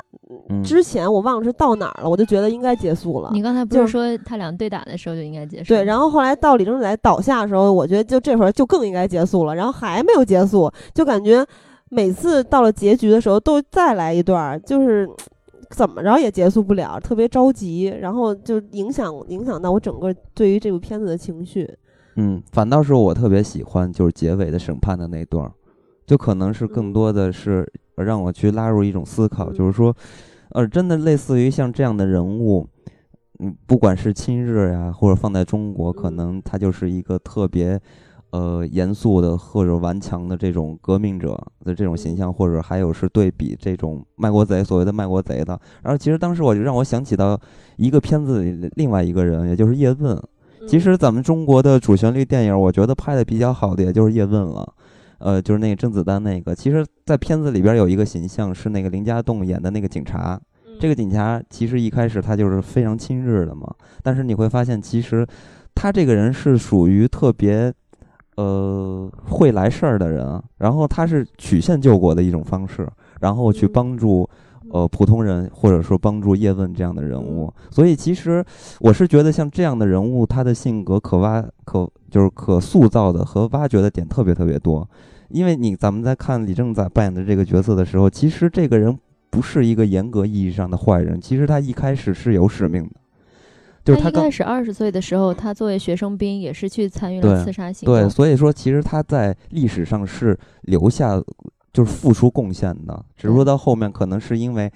[0.63, 3.29] 之前，我忘了是到哪儿了，我就觉得应该结束了。
[3.33, 5.67] 你刚才不是说他俩对打的时候就应该结束？
[5.67, 9.53] 对，然后后来到李正宰倒下的时候，我觉得就这会儿就更应该结束了。
[9.53, 11.45] 然后还没有结束，就感觉
[11.89, 15.07] 每次到了结局的时候都再来一段，就是
[15.69, 21.69] 怎么着也结束不了，特别着急，然后就影响影响到我整个对于这部片子的情绪。
[22.15, 25.51] 嗯，反倒是我特别喜欢就是结尾的审判的那段，
[26.05, 27.71] 就可能是更多的是。
[27.97, 29.95] 让我去拉入一种思考，就是说，
[30.49, 32.67] 呃，真的类似于像这样的人物，
[33.39, 37.79] 嗯，不管是亲日呀，或者放在中国，可能他就是一个特别，
[38.31, 45.57] 呃，严肃的或者顽强的这种革命者的这种形象，或者还有是对比这种卖国贼，所谓的卖国贼的。
[45.81, 47.39] 然后其实当时我就让我想起到
[47.77, 50.21] 一个片子里另外一个人，也就是叶问。
[50.67, 54.73] 其实咱们中国的主旋律电影，我觉得拍的比较好的，也就是叶问了。
[55.19, 60.39] 呃，就是那个甄子丹那个，其实，在片子里边有一个形象是那个林家栋演的那个警察。
[60.77, 65.25] 这个警察其实一开始他就是非常亲日的嘛，但是你会发现，其实
[65.73, 67.73] 他这个人是属于特别
[68.35, 72.85] 呃会来事儿的人，然后他是曲线救国的一种方式，
[73.21, 74.29] 然后去帮助
[74.75, 77.53] 呃普通人或者说帮助叶问这样的人物。
[77.69, 78.43] 所以其实
[78.79, 81.89] 我是觉得像这样的人物，他的性格可挖可。
[82.07, 84.89] 就是可塑造的和挖掘的点特别特别多，
[85.27, 88.97] 因为你咱们在看李正宰扮演的这个角色的时候，其实这个人
[89.29, 92.91] 不是一个严格意义上的坏人，其实他一开始是有使命的。
[93.83, 97.93] 就是他一开始二十岁的时候，他作为学生兵也是去参与了刺杀行动。
[97.93, 101.21] 对，所以说其实他在历史上是留下
[101.75, 104.71] 就是付出贡献的，只不过到后面可能是因为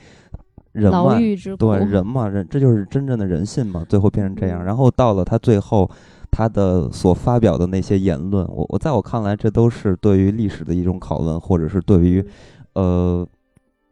[0.73, 1.17] 人嘛，
[1.57, 5.89] 对人嘛人，这就是真正的人性嘛，最后变成这样，然后到了他最后。
[6.31, 12.23] 他的所发表的那些言论，我我在我看来，这都是对于历史的一种拷问，或者是对于，
[12.73, 13.27] 呃，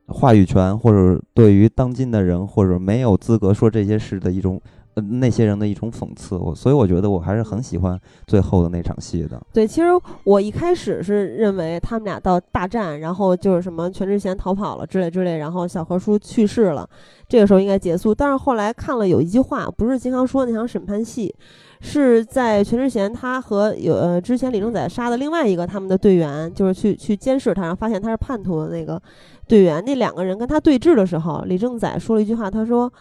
[0.05, 4.61] 话语权，或者对于当今的人，或者没有资格说这些事的一种。
[5.01, 9.41] 那些人的一种讽刺，我所以我觉得我还是很喜欢最后的那场戏的。
[9.53, 9.87] 对，其实
[10.23, 16.89] 我一开始是认为他们俩到大战，然后就是什么全智贤逃跑了之类之类，然后小何叔去世了，
[17.27, 18.13] 这个时候应该结束。
[18.13, 21.33] 但是后来看了有一句话，不是金刚说那场审判戏，
[21.79, 29.01] 是在全智贤他和有呃之前李正宰杀的另外一个他们的队员，就是去去监视他，然后发现他是叛徒的那个
[29.47, 32.91] 队员，那两个人跟他对峙的时候，李正宰说了一句话，他说。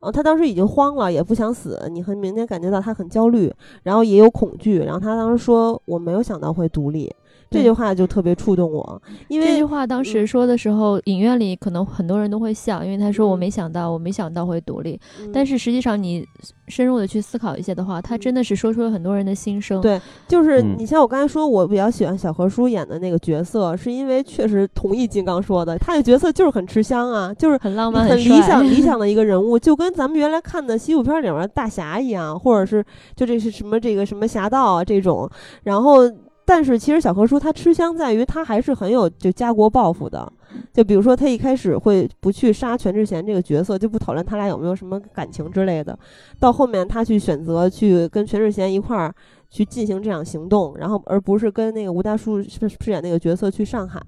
[0.00, 1.78] 哦，他当时已经慌了，也不想死。
[1.90, 4.78] 你很明显感觉到他很焦虑，然后也有恐惧。
[4.78, 7.12] 然后他当时说：“我没有想到会独立。”
[7.50, 15.00] 这句话就特别触动我，因为这句话当时说的时候，影院里可能很多人都会笑，因为他说我没想到，我没想到会独立。
[15.32, 16.26] 但是实际上你
[16.68, 19.80] 深入的去思考一些的话，他真的是说出了很多人的心声。
[19.80, 32.84] 对，就是你像我刚才说，我比较喜欢小何叔演的那个角色，是因为确实同意金刚说的，他的角色就是很吃香啊，就是很浪漫、很理想、理 想的一个人物，就跟咱们原来看的西部片里面大侠一样，或者是
[33.16, 35.28] 就这是什么这个什么侠盗啊这种，
[35.62, 36.02] 然后。
[36.48, 40.32] 但是其实小何叔他吃香在于他还是很有就家国抱负的，
[40.72, 45.96] 就比如说他一开始会不去杀全智贤这个角色，就不讨论他俩有没有什么感情之类的，
[46.40, 49.14] 到后面他去选择去跟全智贤一块儿
[49.50, 54.00] 去进行这场行动，然后而不是跟那个吴大叔饰饰演那个角色去上海，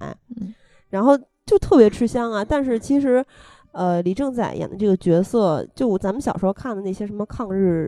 [0.89, 1.15] 然后
[1.45, 2.43] 就特别吃香啊。
[2.43, 3.23] 但是其实，
[3.71, 7.87] 呃，李正宰演的这个角色，就咱们小时候看的那些什么抗日。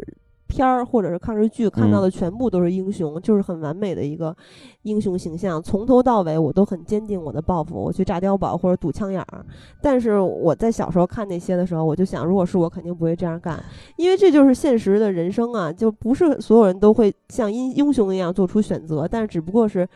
[0.54, 4.36] 片儿或者是抗日剧看到的全部都是英雄，就是很完美的一个
[4.84, 5.62] 英雄形象。
[5.62, 9.44] 从头到尾我都很坚定我的抱负，我去炸碉堡或者堵枪眼儿。
[9.82, 13.60] 但是我在小时候看那些的时候，我就想，如果是我，肯定不会这样干，
[13.96, 19.90] 因为这就是现实的人生啊，就不是所有人都会像英英雄一样做出选择，但是只不过是。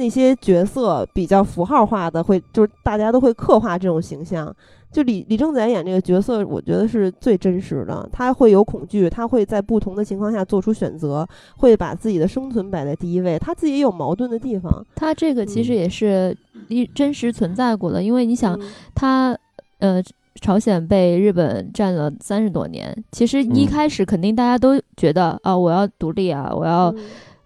[0.00, 4.52] 那些角色比较符号化的，会就是大家都会刻画这种形象。
[4.90, 8.08] 就李李正宰演这个角色，我觉得是最真实的。
[8.10, 11.24] 他会有恐惧，他会在不同的情况下做出选择，
[11.58, 13.38] 会把自己的生存摆在第一位。
[13.38, 14.84] 他自己也有矛盾的地方。
[14.96, 16.34] 他这个其实也是
[16.68, 18.58] 一真实存在过的，因为你想，
[18.94, 19.36] 他
[19.78, 20.02] 呃，
[20.40, 26.92] 朝鲜被日本占了三十多年，其实一开始肯定大家都觉得啊，我要独立啊，我要。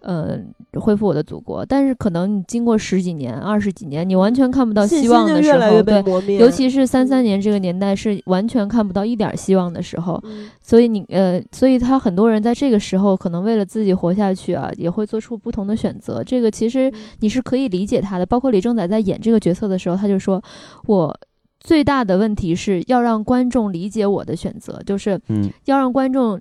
[0.06, 10.22] 嗯，恢复我的祖国，但是可能你经过十几年、二十几年，你完全看不到希望的时候，对，尤其是三三年这个年代是完全看不到一点希望的时候，
[10.60, 16.22] 所以你呃，所以他很多人在这个时候可能为了自己活下去啊，也会做出不同的选择。
[16.22, 20.42] 这个其实你是可以理解他的，包括李正宰在演这个角色的时候，他就说，
[20.86, 21.18] 我
[21.60, 25.18] 最大的问题是要让观众理解我的选择，就是
[25.64, 26.38] 要让观众。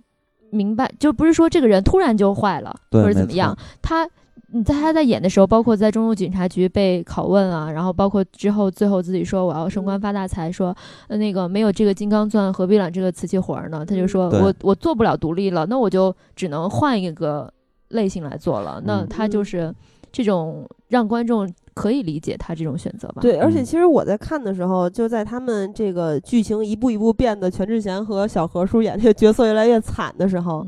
[0.53, 3.57] 明白，就不是说这个人突然就坏了，或者怎么样。
[3.81, 4.07] 他，
[4.51, 10.75] 你在他在演的时候，包括在中路警察局被拷问啊，然后包括之后最后自己说我要升官发大财，说
[11.09, 13.85] 那个没有这个金刚钻何必揽这个瓷器活呢？
[13.85, 17.51] 他就说我我做不了独立了，那我就只能换一个
[17.89, 18.81] 类型来做了。
[18.85, 19.73] 那他就是
[20.11, 21.51] 这种让观众。
[21.73, 23.21] 可以理解他这种选择吧？
[23.21, 30.65] 对，而且其实我在看的时候，就在他们这个剧情一步一步变得全智贤和小何叔演这个角色越来越惨的时候，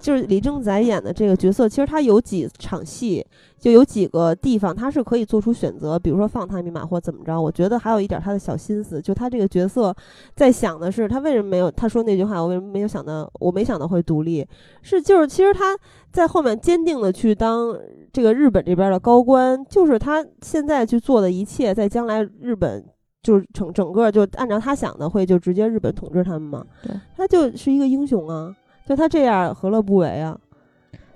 [0.00, 3.26] 就是李正宰演的这个角色，其实他有几场戏。
[3.58, 7.40] 就有几个地方他是可以做出选择，比如说放他一马或怎么着。
[7.40, 9.94] 我觉得还有一点他的小心思，就他这个角色
[10.34, 14.46] 在想的是他为什么没有他说那句话，我为什么没有想到，我没想到会独立，
[14.82, 15.76] 是就是其实他
[16.12, 17.76] 在后面坚定的去当
[18.12, 22.84] 这个日本这边的高官，就是他现在去做的一切，在将来日本
[23.22, 26.64] 就是整整个就按照他想的会就直接日本统治他们嘛？
[26.82, 28.54] 对，他就是一个英雄啊，
[28.86, 30.38] 就他这样何乐不为啊？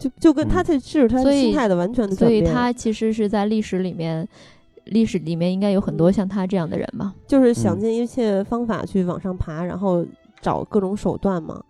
[0.02, 4.26] 就就跟他这是他心态的完全的所以他其实是在历史里面，
[4.86, 10.04] 历史里面应该有很多像他这样的人嘛，就是想尽一切方法去往上爬，然后
[10.40, 11.62] 找各种手段嘛。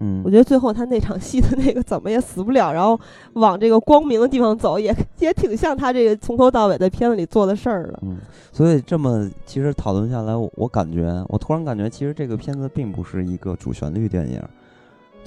[0.00, 2.98] 嗯，我觉得最后他那场戏的那个怎么也死不了，然后
[3.34, 7.98] 往这个光明的地方走，也也挺像他这个从头到尾在片子里做的事儿了。
[8.02, 8.16] 嗯，
[8.52, 14.40] 所以这么其实讨论下来，我感觉我突然感觉，其实这个片子并不是一个主旋律电影。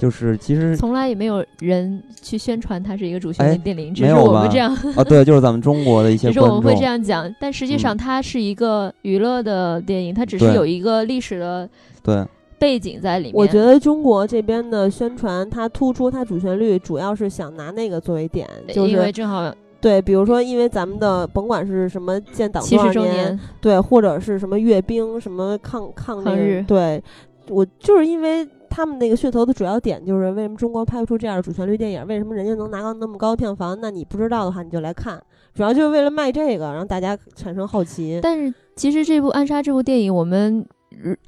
[0.02, 11.70] 就是其实从来也没有人去宣传它是一个主旋律电影，只是我们这样啊，对，就是咱们中国的一些， 只是我们会这样讲，但实际上它是一个娱乐的电影，它只是有一个历史的
[12.02, 12.26] 对
[12.58, 13.34] 背景在里面。
[13.36, 27.00] 我觉得中国这边的宣传，它突出它主旋律，主要是想拿那个作为点，就是因为正好对，比如说因为咱们的甭管是什么建党多少年，对，或者是什么阅兵，什么抗抗日，对
[27.48, 28.44] 我就是因为。
[28.74, 32.06] 他们那个噱头的主要点就是为什么中国拍不出这样的主旋律电影？
[32.06, 33.78] 为什么人家能拿到那么高的票房？
[33.82, 35.22] 那你不知道的话，你就来看，
[35.54, 38.18] 主要就是为了卖这个，让大家产生好奇。
[38.24, 40.66] 但是其实这部《暗杀》这部电影，我们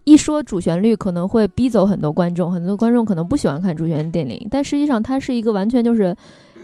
[0.05, 4.49] 一说主旋律，可能会逼走很多观众，很多观众可能不喜欢看主旋律电影。
[4.51, 6.17] 但实际上，它是一个完全就是。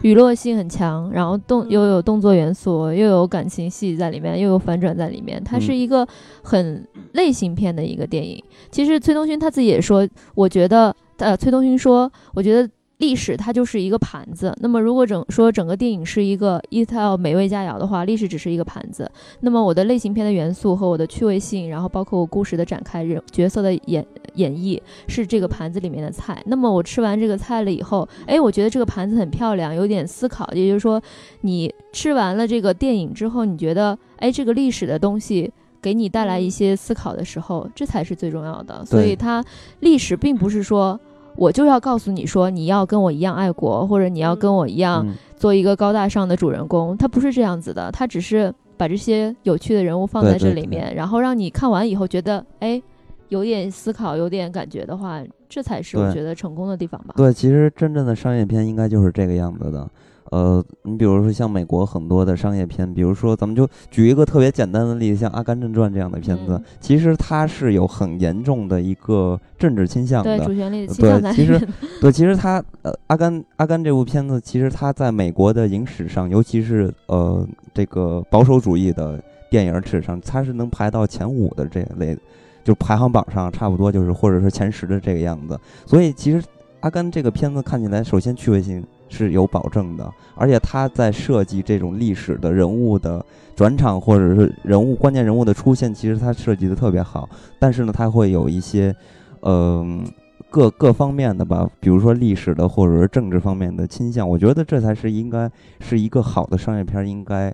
[0.03, 5.43] 娱乐性很强，然后动又有动作元素，又有感情戏在里面，又有反转在里面。
[5.45, 6.07] 它是一个
[6.43, 8.43] 很类型片的一个电影。
[8.71, 12.69] 其实崔东勋他自己也说，我觉得，呃，崔东勋说，我觉得。
[13.01, 19.11] 历史它就是一个盘子，那么如果整说整个电影是一个一套美味佳肴的话，历史只是一个盘子。
[19.41, 24.79] 那么我的类型片的元素和我的趣味性，然后包括我故事的展开、人角色的演演绎，
[25.09, 26.43] 是这个盘子里面的菜。
[26.45, 30.47] 那么我吃完这个菜了以后，哎，我觉得这个盘子很漂亮，有点思考。
[30.53, 31.01] 也就是说，
[31.41, 38.85] 你吃完了这个电影之后，你觉得，哎，这个历史的东西给你带来一些思考的时候，这才是最重要的。
[38.85, 39.43] 所以它
[39.79, 41.01] 历史并不是说。
[41.37, 45.07] 我就要告诉你说，你要跟我一样爱国，或者你要跟我一样
[45.37, 46.97] 做一个高大上的主人公。
[46.97, 52.83] 他不是这样子的，他只是把这些有趣的人物放在这里面，然后让你看完以后觉得，哎，
[53.29, 57.15] 有点思考，有点感觉的话，这才是我觉得成功的地方吧。
[57.17, 59.89] 对，其实真正的商业片应该就是这个样子的。
[60.31, 70.39] 呃，你比如说像美国很多的商业片，比如说咱们就举一个特别简单的例子，像《阿甘正传》这样的片子，其实它是有很严重的一个政治倾向的。
[70.39, 71.69] 对，主旋律倾向对其实，
[72.01, 82.17] 对，其实它呃，《阿甘阿甘》这部片子，其实它在美国的影史上，尤其是呃这个保守主义的电影史上，它是能排到前五的这类，
[82.63, 85.59] 就排行榜上差不多就是或者是前十的这个样子。
[85.85, 86.41] 所以其实。
[86.83, 93.23] 阿甘这个片子看起来，首先趣味性是有保证的，而且他在设计这种历史的人物的
[93.55, 97.29] 转场或者是人物关键人物的出现，其实他设计的特别好。
[97.59, 98.97] 但是呢，他会有一些，
[99.43, 100.03] 嗯，
[100.49, 104.27] 各各方面的吧，比如说历史的或者是政治方面的倾向。
[104.27, 105.51] 我觉得这才是应该
[105.81, 107.53] 是一个好的商业片应该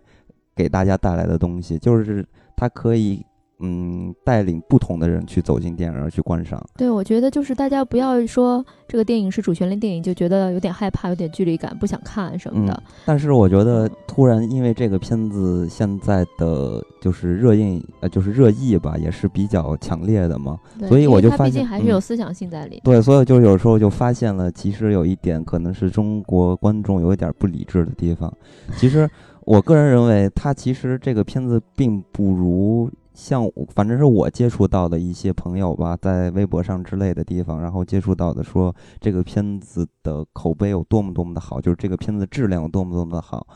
[0.54, 3.25] 给大家带来的东西，就是它可以。
[3.60, 6.62] 嗯，带领不同的人去走进电影院去观赏。
[6.76, 12.82] 对，我觉得就是大家不要说这个电影是主旋律电影，就觉得有点害怕、有点距离感，不想看什么的。
[13.06, 22.82] 但是我觉得，突然因为这个片子现在的就是热映，呃，就是热议吧，也是比较强烈的嘛，所以我就发现，毕竟还是有思想性在里。
[22.84, 28.30] 对，所以就有时候就发现了，其实有一点可能是中国观众有一点不理智的地方。
[28.76, 29.08] 其实
[29.44, 32.90] 我个人认为，他其实这个片子并不如。
[33.16, 43.46] 像反正是我接触到的一些朋友吧，在微博上之类的地方，然后接触到的说这个片子的口碑有多么多么的好，就是这个片子质量有多么多么的好。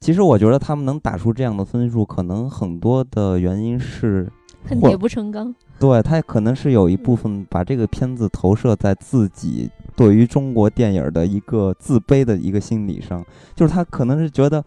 [0.00, 4.28] 其实我觉得他们能打出这样的分数，可能很多的原因是
[4.64, 5.54] 恨铁不成钢。
[5.78, 13.24] 对他可能是有一部分把这个片子投射在自己对于中国电影的一个自卑的一个心理上，
[13.54, 14.64] 就是他可能是觉得。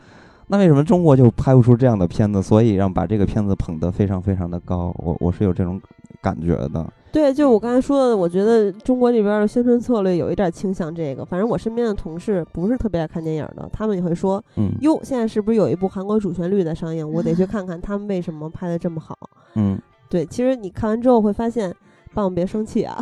[0.52, 2.42] 那为什么中国就拍不出这样的片子？
[2.44, 5.82] 所以让把这个片子捧得非常非常的高，我我是有这种
[6.22, 6.86] 感觉的。
[7.10, 11.24] 对，就我刚才说的，我觉得中国这边的宣传策略有一点倾向这个。
[11.24, 17.10] 反正我身边的同事不是特别爱看电影的，他们也会说：“嗯，哟，现在是不是有一部韩国主旋律在上映？
[17.10, 19.18] 我得去看看他们为什么拍的这么好。”
[19.56, 19.80] 嗯，
[20.10, 21.74] 对，其实你看完之后会发现，
[22.14, 23.02] 爸爸别生气啊，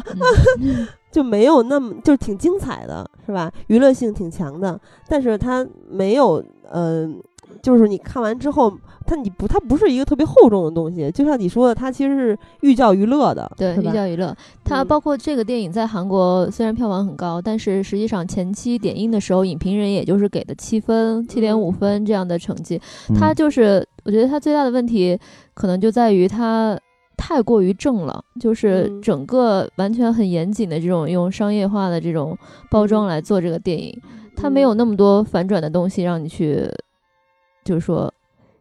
[1.12, 3.52] 就没有那么就挺精彩的，是吧？
[3.68, 7.20] 娱乐性挺强的，但是它没有，嗯。
[7.62, 8.72] 就是你看完之后，
[9.05, 11.10] 它你不，它不是一个特别厚重的东西。
[11.12, 14.36] 就像你说的，它其实是寓教于乐的，对，寓教于乐。
[14.64, 22.80] 它包括这个电影在韩国虽然票房很高，但是实际上前期点映的时候，影评人也就是给的七分、七点五分这样的成绩。
[23.16, 25.20] 它就是，我觉得它最大的问题
[25.53, 26.80] 可能就在于它
[27.18, 32.38] 太过于正了，就是整个完全很严谨的这种用商业化的这种
[32.70, 33.99] 包装来做这个电影，
[34.36, 36.70] 它没有那么多反转的东西让你去。
[37.64, 38.14] 就是说，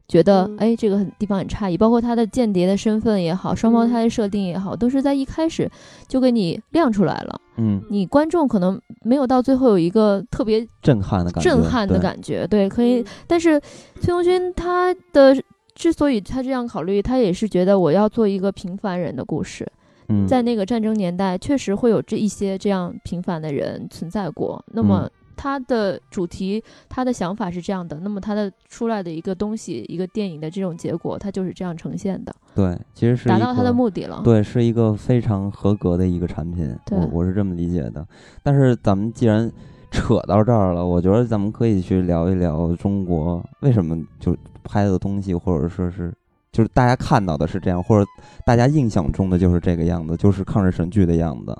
[0.07, 5.71] 觉得哎，这个很地方很诧异，包括他的间谍的身份也好，双胞胎的设定也好，都是在一开始
[6.07, 7.41] 就给你亮出来了。
[7.57, 12.47] 嗯，你观众可能没有到最后有一个特别震撼的感觉，震撼的感觉。
[12.47, 13.05] 对，可以。
[13.27, 13.61] 但是
[14.01, 15.37] 崔东勋他的
[15.75, 19.71] 之所以他这样考虑，他也是觉得我要做一个平凡人的故事。
[20.09, 24.65] 嗯，在那个战争年代，确实会有这一些这样平凡的人存在过。
[24.73, 25.09] 那么。
[25.39, 32.35] 他的主题，他的想法是这样的，那么他的出来的一个东西，一个电影的这种结果，他就是这样呈现的。
[32.57, 34.21] 对，其实是达到他的目的了。
[34.25, 36.77] 对，是一个非常合格的一个产品。
[36.91, 38.05] 我我是这么理解的。
[38.43, 39.51] 但是咱们既然
[39.93, 46.13] 扯到这儿了，我觉得咱们可以去聊一聊中国为什么就拍的东西，或者说是
[46.51, 48.05] 就是大家看到的是这样，或者
[48.45, 51.57] 大家印象中的就是这个样子，就是抗日神剧的样子。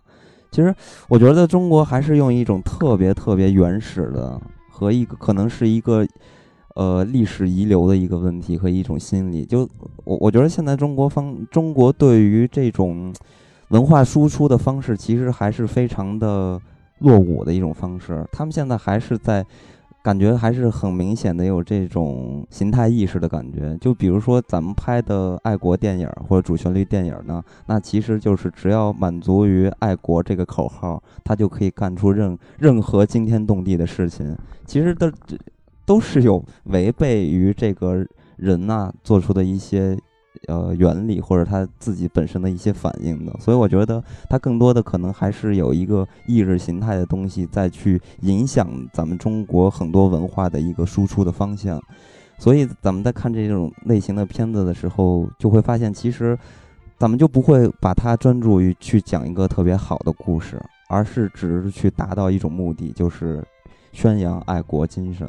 [0.51, 0.75] 其实，
[1.09, 4.41] 我觉得中国还是用一种特别特别原始的
[4.71, 6.07] 和一个可能是一个，
[6.75, 9.45] 呃，历史遗留的一个问题和一种心理。
[9.45, 9.69] 就
[10.05, 13.13] 我我觉得现在中国方中国对于这种
[13.69, 16.61] 文化输出的方式，其实还是非常的
[17.01, 18.27] 落伍的一种方式。
[18.33, 19.45] 他们现在还是在。
[20.09, 34.35] 感觉还是很明显的有这种形态意识的感觉，就比如说咱们拍的爱国电影或者主旋律电影呢，那其实就是只要满足于爱国这个口号，它就可以干出任任何惊天动地的事情。
[34.65, 35.13] 其实都
[35.85, 38.03] 都是有违背于这个
[38.37, 39.95] 人呐做出的一些。
[40.47, 51.81] 呃，原理或者他自己本身的一些反应的，所以我觉得他更多的可能还是有一个意识形态的东西再去影响咱们中国很多文化的一个输出的方向。
[52.39, 56.39] 所以咱们在看这种类型的片子的时候，就会发现其实
[56.97, 63.45] 咱们就不会把它专注于去讲一个特别好的故事，而是只是去达到一种目的，就是
[63.93, 65.29] 宣扬爱国精神。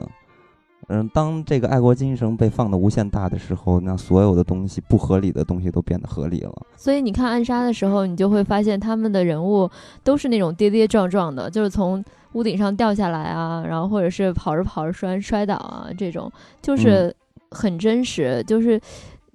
[0.92, 6.52] 嗯，当这个爱国精神被放得无限大的时候，那所有的东西不合理的东西都变得合理了。
[6.76, 9.70] 所以你看暗杀的时候，你就会发现他们的人物
[10.04, 17.16] 都是那种跌跌撞撞的，就是从屋顶上掉下来啊，然后或者是跑着跑着摔摔倒啊，这种就是
[17.52, 18.44] 很真实。
[18.48, 18.82] 就是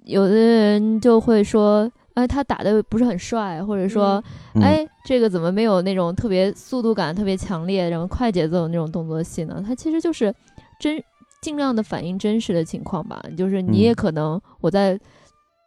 [0.03, 4.21] 有的人就会说，哎，他打的不是很帅，或者说，
[4.61, 9.63] 哎，这个怎么没有那种特别速度感特别强烈、然后快节奏的那种动作戏呢？
[9.65, 10.35] 他其实就是
[10.81, 11.01] 真。
[11.45, 14.99] 尽量的反映真实的情况吧，就是你也可能我在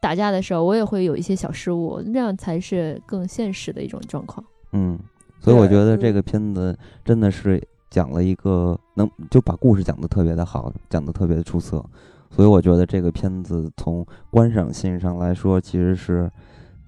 [0.02, 4.44] 打架的时候，我也会有一些小失误，那样才是更现实的一种状况。
[4.72, 4.98] 嗯，
[5.38, 11.84] 所以我觉得这个片子真的是讲了一个能就把故事讲得特别的好，讲得特别的出色。
[12.28, 16.28] 所以我觉得这个片子从观赏性上来说，其实是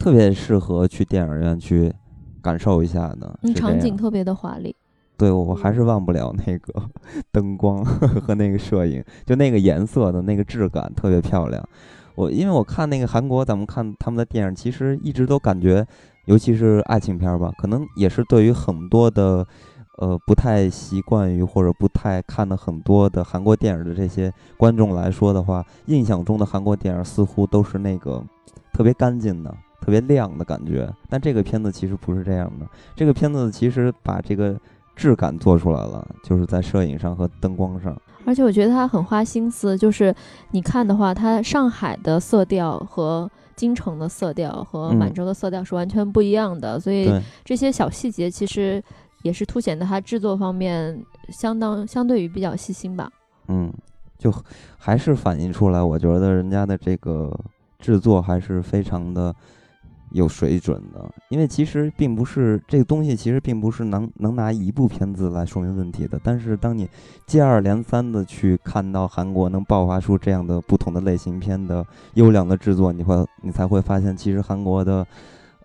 [0.00, 1.94] 特别适合去电影院去
[2.42, 3.38] 感受一下的。
[3.44, 4.74] 嗯，场景特别的华丽。
[5.20, 6.82] 对，我还是忘不了那个
[7.30, 7.84] 灯光
[8.24, 11.62] 和那个摄影，就那个颜色的那个质感特别漂亮。
[12.14, 15.86] 我因为我看那个韩国，咱们看他们的电影，其实一直都感觉，
[16.24, 19.46] 尤其是爱情片吧，可能也是对于很多的。
[19.98, 28.24] 呃，不太习惯于或者不太看的很多的韩国电影的这些观众来说的话，印象中的韩国电影似乎都是那个
[28.72, 30.90] 特别干净的、特别亮的感觉。
[31.10, 32.66] 但这个片子其实不是这样的，
[32.96, 34.58] 这个片子其实把这个
[34.96, 37.96] 质感做出来了，就是在摄影上和灯光上。
[38.24, 40.14] 而且我觉得他很花心思，就是
[40.50, 47.10] 你看的话，它上海的色调和京城的色调和满洲的色调是完全不一样的，所以
[47.44, 48.82] 这些小细节其实。
[49.22, 53.06] 也是凸显的，它制作方面相当相对于比较细心吧。
[53.48, 53.70] 嗯，
[54.16, 54.32] 就
[54.78, 57.30] 还是反映出来，我觉得人家的这个
[57.78, 59.36] 制作还是非常的
[60.10, 61.08] 有水准的。
[61.28, 66.20] 因为其实并不是这个东西，其实并不是能能拿一部片子来说明问题的。
[66.22, 66.88] 但是当你
[67.26, 71.84] 接二连三的去看到韩国能爆发出这样的不同的类型片的
[72.14, 75.06] 优良的制作，你会你才会发现，其实韩国的。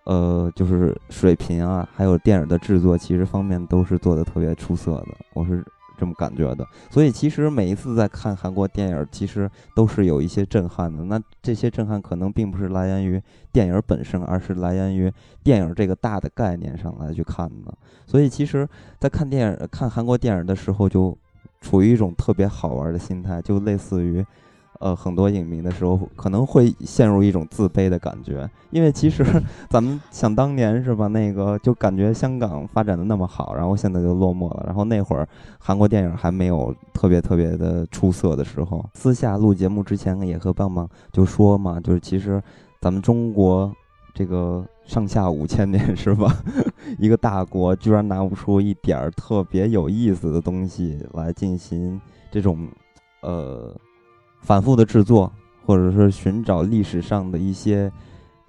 [0.08, 5.64] 呃，就是水平啊，还有电影的制作，其实方面都是做的特别出色的，我是
[5.96, 6.66] 这么感觉的。
[6.90, 11.04] 所以其实每一次在看韩国电影，其实都是有一些震撼的。
[11.04, 13.20] 那这些震撼可能并不是来源于
[13.52, 17.72] 电影本身，而是来源于电影这个大的概念上来去看的。
[18.06, 18.68] 所以其实，
[18.98, 21.16] 在看电影、看韩国电影的时候，就
[21.60, 24.24] 处于一种特别好玩的心态，就类似于。
[24.80, 29.24] 呃，很多影迷的时候可能会陷入一种自卑的感觉，因为其实
[29.70, 34.64] 咱们想当年是吧，那个就感觉香港发展的那么好，然后现在就落寞了。
[34.66, 35.26] 然后那会儿
[35.58, 42.42] 韩国电影还没有特别特别的出色的时候，私下录节目之前也和棒棒就说嘛，就是其实
[42.80, 43.72] 咱们中国
[44.12, 46.34] 这个上下五千年是吧，
[46.98, 52.00] 一个大国居然拿不出一点儿特别有意思的东西来进行
[52.30, 52.68] 这种
[53.22, 53.74] 呃。
[54.46, 55.32] 反复的制作，
[55.64, 57.90] 或者说寻找历史上的一些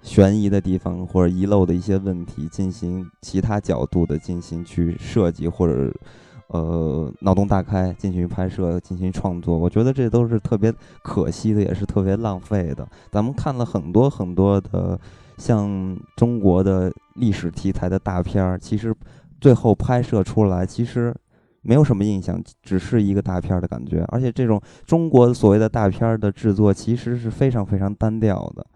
[0.00, 5.92] 悬疑的地方或者遗漏的一些问题，进行其他角度的进行去设计，或者
[6.50, 9.58] 呃脑洞大开进行拍摄、进行创作。
[9.58, 10.72] 我觉得这都是特别
[11.02, 12.86] 可惜的，也是特别浪费的。
[13.10, 14.96] 咱们看了很多很多的
[15.36, 18.94] 像中国的历史题材的大片儿，其实
[19.40, 21.12] 最后拍摄出来，其实。
[21.68, 24.02] 没有什么印象，只是一个大片的感觉。
[24.08, 28.66] 而且这种中国所谓的大片的制作，其实是非常非常单调的，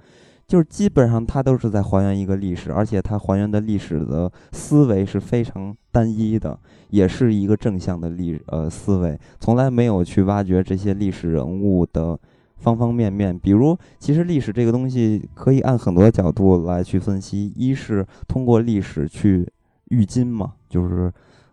[0.46, 6.58] 就是基本上它都是在还原一个历史，而且它还原的历史的思维是非常单一的，
[6.90, 12.18] 也是一个正向的历呃思维，从来没有去挖掘这些历史人物的
[12.58, 13.38] 方方面面。
[13.38, 19.50] 比如，其实历史这个东西可以按很多角度来去分析，一是通过历史去
[19.88, 21.10] 喻今嘛，就是。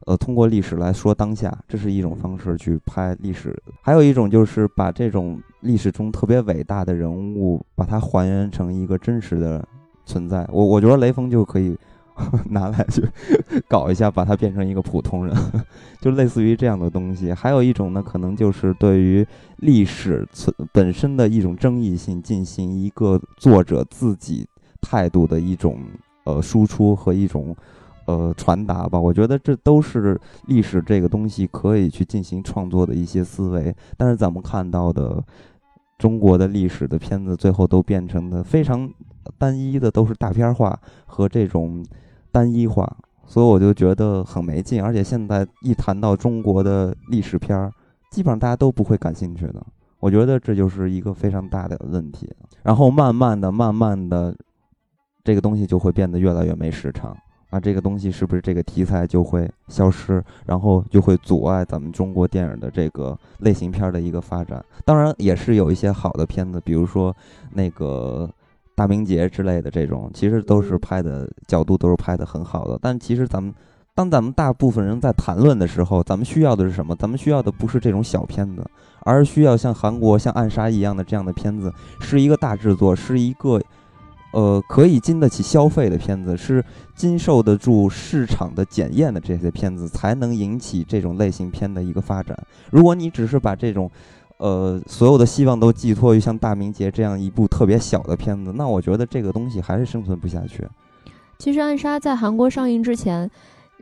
[0.09, 9.63] 呃，通过历史来说当下，这是一种方式去拍历史；还有一种就是把这种历史中特别伟大的人物，把它还原成一个真实的
[10.07, 10.49] 存在。
[10.51, 11.77] 我我觉得雷锋就可以
[12.49, 13.03] 拿来去
[13.69, 15.35] 搞一下，把它变成一个普通人，
[16.01, 17.31] 就类似于这样的东西。
[17.31, 19.23] 还有一种呢，可能就是对于
[19.57, 24.47] 历史存本身的一种争议性进行一个作者自己
[24.81, 25.79] 态度的一种
[26.23, 27.55] 呃输出和一种。
[28.09, 33.75] 呃，传达吧，我觉得这都是历史这个东西可以去进行创作的一些思维。
[33.97, 35.23] 但是咱们看到的
[35.99, 38.91] 中国的历史的片子，最后都变成的非常
[39.37, 41.85] 单一的，都是大片化和这种
[42.31, 42.91] 单一化，
[43.27, 44.83] 所以我就觉得很没劲。
[44.83, 47.71] 而且现在一谈到中国的历史片儿，
[48.09, 49.63] 基本上大家都不会感兴趣的。
[49.99, 52.27] 我觉得这就是一个非常大的问题。
[52.63, 54.35] 然后慢慢的、慢慢的，
[55.23, 57.15] 这个东西就会变得越来越没市场。
[57.49, 64.63] 啊，这个东西是不是这个题材就会消失，然后就会阻碍咱们中国电影的这个类型片的一个发展？
[64.85, 67.15] 当然，也是有一些好的片子，比如说
[67.51, 68.29] 那个
[68.75, 72.77] 大明劫之类的这种，其实都是拍的角度都是拍的很好的。
[72.79, 73.51] 但其实咱们
[73.95, 76.95] 当咱们大部分人在谈论的时候，咱们需要的是什么？
[76.95, 78.63] 咱们需要的不是这种小片子，
[78.99, 83.59] 而需要像韩国像暗杀一样的这样的片子，是一个大制作，是一个。
[84.31, 86.63] 呃，可以经得起消费的片子，是
[86.95, 92.37] 经受得住市场的检验的这些片子，才能引起这种类型片的一个发展。
[92.71, 93.89] 如果你只是把这种，
[94.37, 100.67] 呃，所有的希望都寄托于像《大明劫》这样一部特别小的片子，那我觉得这个东西还是生存不下去。
[101.39, 103.29] 其实《暗杀》在韩国上映之前，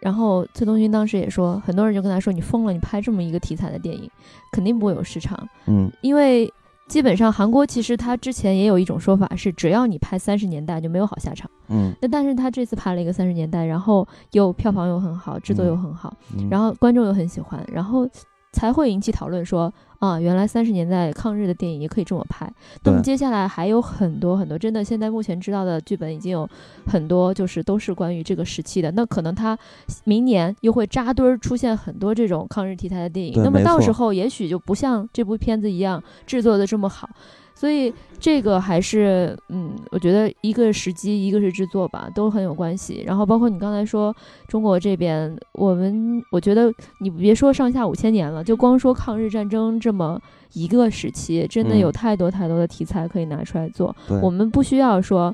[0.02, 4.10] 然后崔东勋当时也说，很多人就跟他说：“你疯了，你拍这么一个题材的电影，
[4.52, 6.52] 肯定不会有市场。”嗯，因为
[6.88, 11.50] 基本上韩国其实他之前也有一种说法是，只要你拍三十年代就没有好下场。
[11.68, 16.14] 嗯，那但是他这次拍了一个三十年代，然后又票房又很好，制作又很好，
[16.50, 18.08] 然后观众又很喜欢，然后
[18.54, 19.72] 才会引起讨论说。
[20.00, 22.48] 啊，原来三十年代抗日的电影也可以这么拍。
[22.84, 26.48] 那么接下来还有很多很多，真的现在目前知道的剧本已经有
[26.86, 28.92] 很多，就是都是关于这个时期的。
[28.92, 29.58] 那可能他
[30.04, 33.42] 明年又会扎堆儿出现很多这种抗日题材的电影。
[33.44, 37.10] 那么到时候也许就不像这部片子一样制作的这么好。
[37.58, 43.02] 所以这个还是，嗯，我觉得一个时机，一个是制作吧，都很有关系。
[43.04, 44.16] 然后包括你刚才说
[44.48, 46.72] 中国这边，我们我觉得
[47.02, 50.22] 你别说上下五千年了，就光说抗日战争这么
[50.54, 53.96] 一个时期，真的有太多太多的题材可以拿出来做。
[54.22, 55.34] 我们不需要说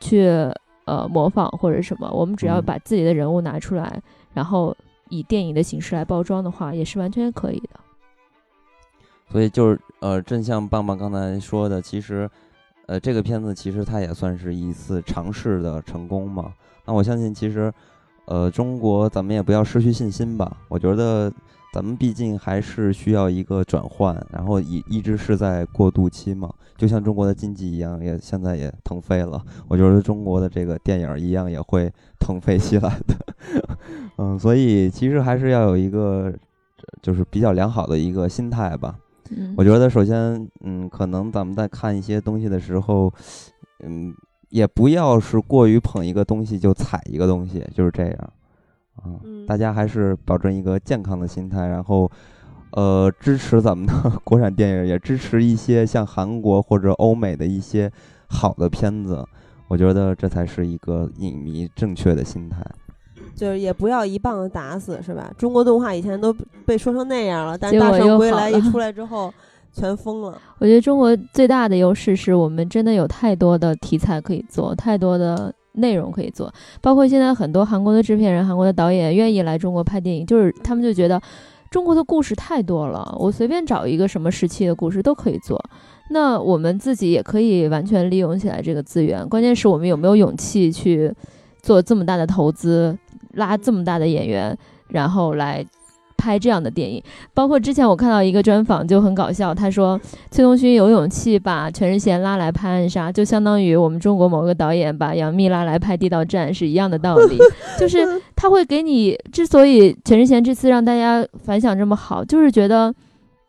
[0.00, 0.26] 去
[0.86, 4.00] 呃模仿或者什么，我们只要把自己的人物拿出来，
[4.32, 4.74] 然后
[5.10, 7.83] 以电影的形式来包装的话，也是完全可以的。
[9.30, 12.28] 所以就是呃，正像棒棒刚才说的，其实，
[12.86, 16.52] 呃，这个片子其实它也算是一次尝试的成功嘛。
[16.84, 17.72] 那我相信，其实，
[18.26, 20.56] 呃，中国咱们也不要失去信心吧。
[20.68, 21.32] 我觉得
[21.72, 26.52] 咱们毕竟还是需要一个转换，然后一一直是在过渡期嘛。
[26.76, 29.42] 就像中国的经济一样，也现在也腾飞了。
[29.68, 33.14] 我觉得中国的这个电影一样也会腾飞起来的。
[34.18, 36.32] 嗯，所以其实还是要有一个，
[37.00, 38.98] 就是比较良好的一个心态吧。
[39.56, 43.12] 我觉得首先，嗯，可能咱们在看一些东西的时候，
[43.80, 44.14] 嗯，
[44.50, 48.32] 也不要是过于捧一个东西就踩一个东西，就是这样，
[48.96, 52.10] 啊，大家还是保证一个健康的心态，然后，
[52.72, 53.92] 呃，支持咱们的
[54.24, 57.90] 国产电影，也支持一些像韩国或者欧美的一些
[58.26, 59.24] 好的片子，
[59.68, 62.64] 我觉得这才是一个影迷正确的心态。
[63.34, 65.32] 就是也不要一棒子打死，是吧？
[65.36, 66.32] 中国动画以前都
[66.64, 69.32] 被说成那样了，但是《大圣归来》一 出来之后，
[69.72, 70.40] 全疯了。
[70.58, 76.52] 我觉得中国最大的优势是我们真的有太多的题材可以做，太多的内容可以做。
[76.80, 81.20] 包括现在很多韩国的制片人、韩国的导演愿意来中国拍电影，就是他们就觉得
[81.70, 85.60] 中国的故事太多了，我随便找一个什么时期的故事都可以做。
[86.10, 91.12] 那我们自己也可以完全利用起来这个资源，关键是我们有没有勇气去
[91.62, 92.96] 做这么大的投资。
[93.36, 94.56] 拉这么大的演员，
[94.88, 95.64] 然后来
[96.16, 97.02] 拍这样的电影，
[97.34, 100.00] 包括之前我看到一个专访就很搞笑，他说
[100.30, 107.36] 崔东勋有勇气把全智贤拉来拍《暗杀》，就相当于我们中国某个导演把杨幂拉来拍《地道战》是一样的道理，
[107.78, 107.98] 就是
[108.34, 112.94] 他会给你，之所以全智贤这次让大家反响这么好，就是觉得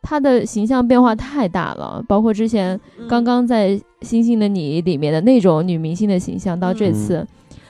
[0.02, 3.70] 他的形象变化太大了，包括之前刚刚在
[4.02, 7.26] 《星星的你》里面的那种女明星的形象，到这次。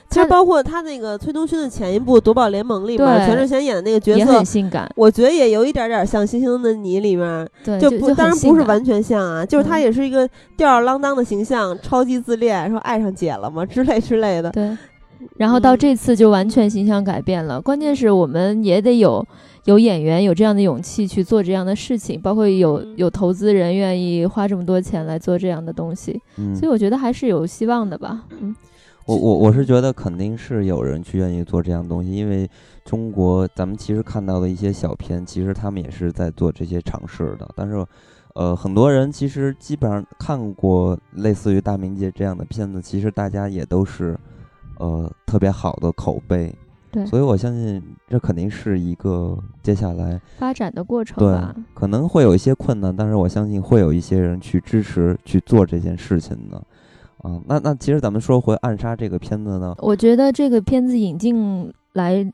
[0.09, 14.49] 其实包括他那个崔东勋的前一部《夺宝联盟》里面，全智贤演的那个角色也很性感，我觉得也有一点点像《星星的你》里面，对就不当然不是完全像啊，就是他也是一个吊儿郎当的形象，超级自恋，说爱上姐了嘛之类之类的。
[14.51, 14.75] 对，
[15.35, 17.61] 然后到这次就完全形象改变了。
[17.61, 19.23] 关键是我们也得有
[19.65, 26.21] 有演员有这样的勇气去做这样的事情，包括有有投资人愿意花这么多钱来做这样的东西，
[26.55, 28.23] 所以我觉得还是有希望的吧。
[28.39, 28.55] 嗯。
[29.07, 32.47] 我我我是觉得肯定是有人去愿意做这样东西，因为
[32.83, 37.49] 中国咱们其实看到的一些小片，其实他们也是在做这些尝试的。
[37.55, 37.85] 但是，
[38.35, 44.17] 呃，很多人其实基本上看过类似于《大明劫》这样的片子，其实大家也都是
[44.77, 46.53] 呃特别好的口碑。
[46.91, 51.55] 对，所以我相信这肯定是一个接下来发展的过程吧。
[51.73, 56.61] 可能会有一些困难，但是我相信会有一些人去支持去做这件事情的。
[57.27, 62.25] 啊，那那其实咱们说回《暗杀》这个片子呢，我觉得这个片子引进来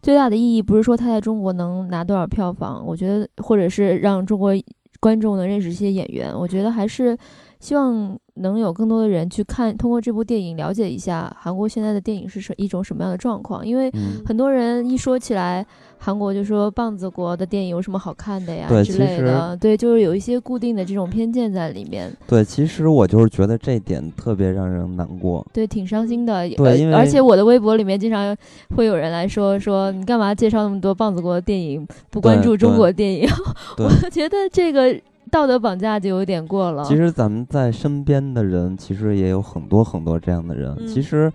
[0.00, 4.52] 最大的意义不是说它在中国能拿多少票房，我觉得或者是让中国
[5.00, 7.16] 观众能认识一些演员，我觉得还是
[7.60, 13.92] 希望能有更多的人去看，通过这部电影了解一下韩国现在的电影是什一种什么样的状况，因为
[14.24, 15.66] 很多人一说起来。
[16.00, 22.10] 韩国就说棒子国的电影有什么好看的呀之类的，对，就是有一些固定的这种偏见在里面。
[22.26, 26.48] 对，其实我就是觉得这点特别让人难过，对，挺伤心的。
[26.50, 28.34] 对，因为而且我的微博里面经常
[28.76, 33.28] 会有人来说说你干嘛介绍那么多棒子国的电影，不关注中国电影？
[33.78, 34.98] 我觉得这个
[35.30, 36.84] 道德绑架就有点过了。
[36.84, 41.30] 其实咱们在身边的人，其实也有很多很多这样的人，其实。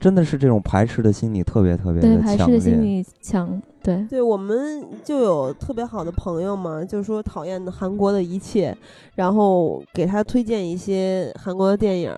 [0.00, 8.76] 真的是这种排斥的心理特别特别的强烈，排斥的心理强，对对，我们就有特别好的朋友嘛，就是说讨厌韩国的一切，
[9.16, 12.10] 然后给他推荐一些韩国的电影，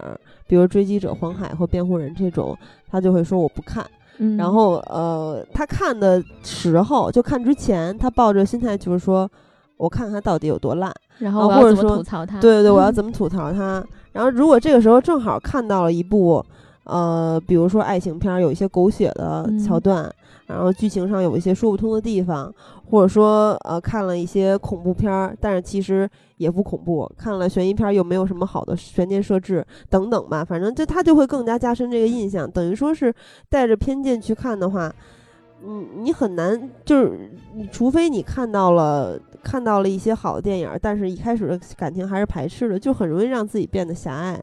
[0.46, 2.56] 比如《追击者》《黄海》或《辩护人》这种，
[2.88, 3.84] 他就会说我不看。
[4.18, 9.28] 嗯然后呃，他看的时候就看之前，他抱着心态就是说，
[9.76, 12.38] 我看看到底有多烂，然后或者说吐槽他？
[12.38, 13.84] 对对对，我要 怎么吐槽他。
[14.12, 16.44] 然后如果这个时候正好看到了一部
[16.84, 20.14] 呃，比如说爱情片儿有一些狗血的桥嗯段，
[20.46, 22.52] 然后剧情上有一些说不通的地方，
[22.90, 33.14] 或者说呃看了一些恐怖片儿，但是其实也不恐怖，看了悬疑片儿又没有什么好的悬念设置等等吧，反正就他就会更加加深这个印象，等于说是
[33.48, 34.92] 带着偏见去看的话。
[35.64, 44.42] 嗯，你很难，就是你除非你看到了看到了一些好的电影儿，但是一开始的感情还是排斥的，就很容易让自己变得狭隘。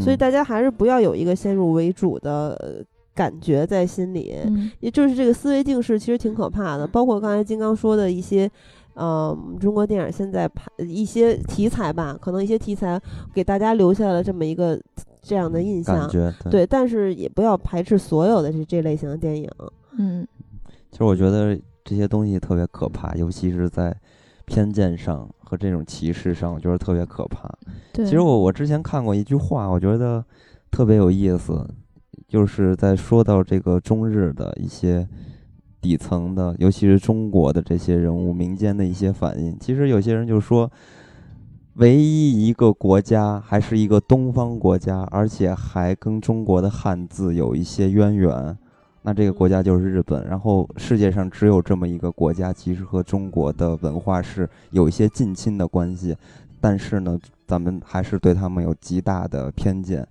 [0.00, 2.84] 所以嗯大家还是不要有一个先入为主的呃
[3.14, 6.86] 感觉在心里，嗯也就是这个思维定式其实挺可怕的。
[6.86, 8.50] 包括刚才金刚说的一些，
[8.94, 13.00] 呃，中国电影现在拍一些题材吧，可能一些题材
[13.34, 14.80] 给大家留下了这么一个
[15.20, 15.98] 这样的印象。
[15.98, 19.50] 感觉对，但是也不要排斥所有的这这类型的电影。
[19.96, 20.26] 嗯
[20.90, 23.94] 其实我觉得这些东西特别可怕，尤其是在
[24.48, 27.52] 偏见上和这种歧视上，我觉得特别可怕。
[27.92, 28.04] 对。
[28.04, 30.24] 其实我我之前看过一句话，我觉得
[30.70, 31.68] 特别有意思，
[32.26, 35.06] 就是在说到这个中日的一些
[35.82, 39.54] 底层的，尤其是中国的这些人物民间的一些反应。
[39.60, 40.70] 其实有些人就说，
[41.74, 48.58] 唯一一个国家还是一个东方国家，而且还跟中国的汉字有一些渊源。
[49.08, 56.14] 那这个国家就是日本，然后世界上只有这么一个国家，其实和中国的文化是有一些近亲的关系，
[56.60, 60.06] 但是呢，咱们还是对他们有极大的偏见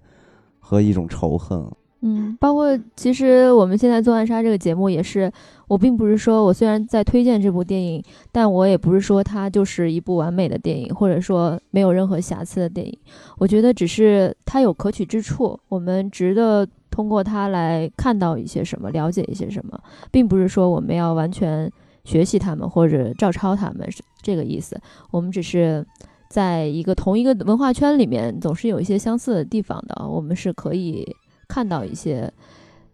[0.58, 1.64] 和一种仇恨。
[2.02, 5.32] 嗯，包括其实我们现在做暗杀这个节目也是，
[5.68, 12.98] 我并不是说我虽然在推荐这部电影，但我也不是说它就是一部完美的电影，或者说没有任何瑕疵的电影。
[13.38, 16.68] 我觉得只是它有可取之处，我们值得
[16.98, 19.80] 通过它来看到一些什么，了解一些什么，
[20.10, 21.72] 并不是说我们要完全
[22.04, 24.82] 学习他们或者照抄他们是这个意思。
[25.12, 25.86] 我们只是
[26.28, 31.16] 在一个同一个文化圈里面，总是有一些相似的地方的，我们是可以。
[31.50, 32.30] 看到一些，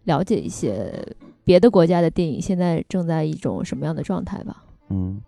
[0.04, 0.94] 了解一些
[1.44, 4.64] 别的国家的电影现在正在一种什么样的状态吧。
[4.90, 5.20] 嗯，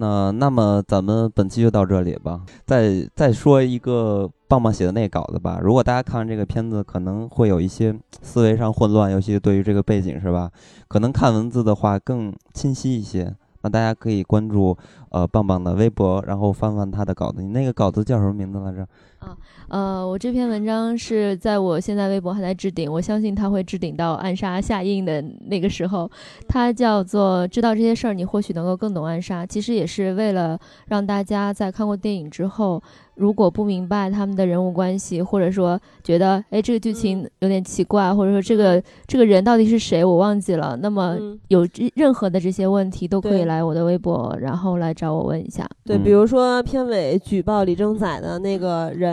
[0.00, 2.40] 那那么咱们本期就到这里吧。
[2.64, 5.60] 再再说一个棒棒写的那稿子吧。
[5.62, 10.50] 如果大家看完这个片子，可能会有一些思维上混乱，尤其对于这个背景是吧？
[10.88, 13.36] 可能看文字的话更清晰一些。
[13.62, 14.74] 那大家可以关注
[15.10, 17.42] 呃棒棒的微博，然后翻翻他的稿子。
[17.42, 18.88] 你那个稿子叫什么名字来着？
[19.20, 19.36] 啊，
[19.68, 26.10] 呃，我这篇文章是在我现在微博还在置顶，我相信它会置顶到暗杀下映的那个时候。
[26.48, 29.44] 它叫做“知道这些事儿，你或许能够更懂暗杀”。
[29.46, 32.82] 其实也是为了让大家在看过电影之后，
[33.14, 45.68] 如果不明白他们的人物关系，或者说觉得哎这个剧情有点奇怪，或者说这个这个人到底是谁我忘记了，那么嗯，有这任何的这些问题都可以来我的微博，然后来找我问一下。
[45.84, 49.09] 对，嗯比如说片尾举报李正宰的那个人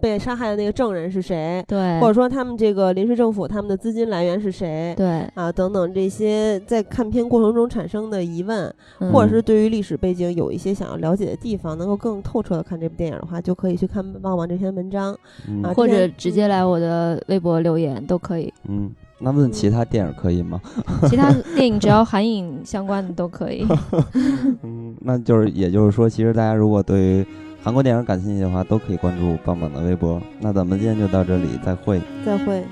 [0.00, 4.94] 被杀害的那个证人是谁，对，或者说他们这个临时政府他们的资金来源是谁。
[4.96, 15.16] 对，啊，等等这些在看片过程中产生的疑问，嗯或者是对于历史背景有一些想要了解的地方，能够更透彻的看这部电影的话，就可以去看旺旺这篇文章。
[15.48, 18.52] 嗯啊或者直接来我的微博留言都可以。
[18.68, 20.60] 嗯，那问其他电影可以吗？
[21.08, 23.66] 其他电影只要韩影相关的都可以。
[24.62, 27.26] 嗯，那就是也就是说，其实大家如果对于
[27.62, 30.20] 韩国电影感兴趣的话，都可以关注棒棒的微博。
[30.40, 32.00] 那咱们今天就到这里，再会。
[32.24, 32.64] 再会。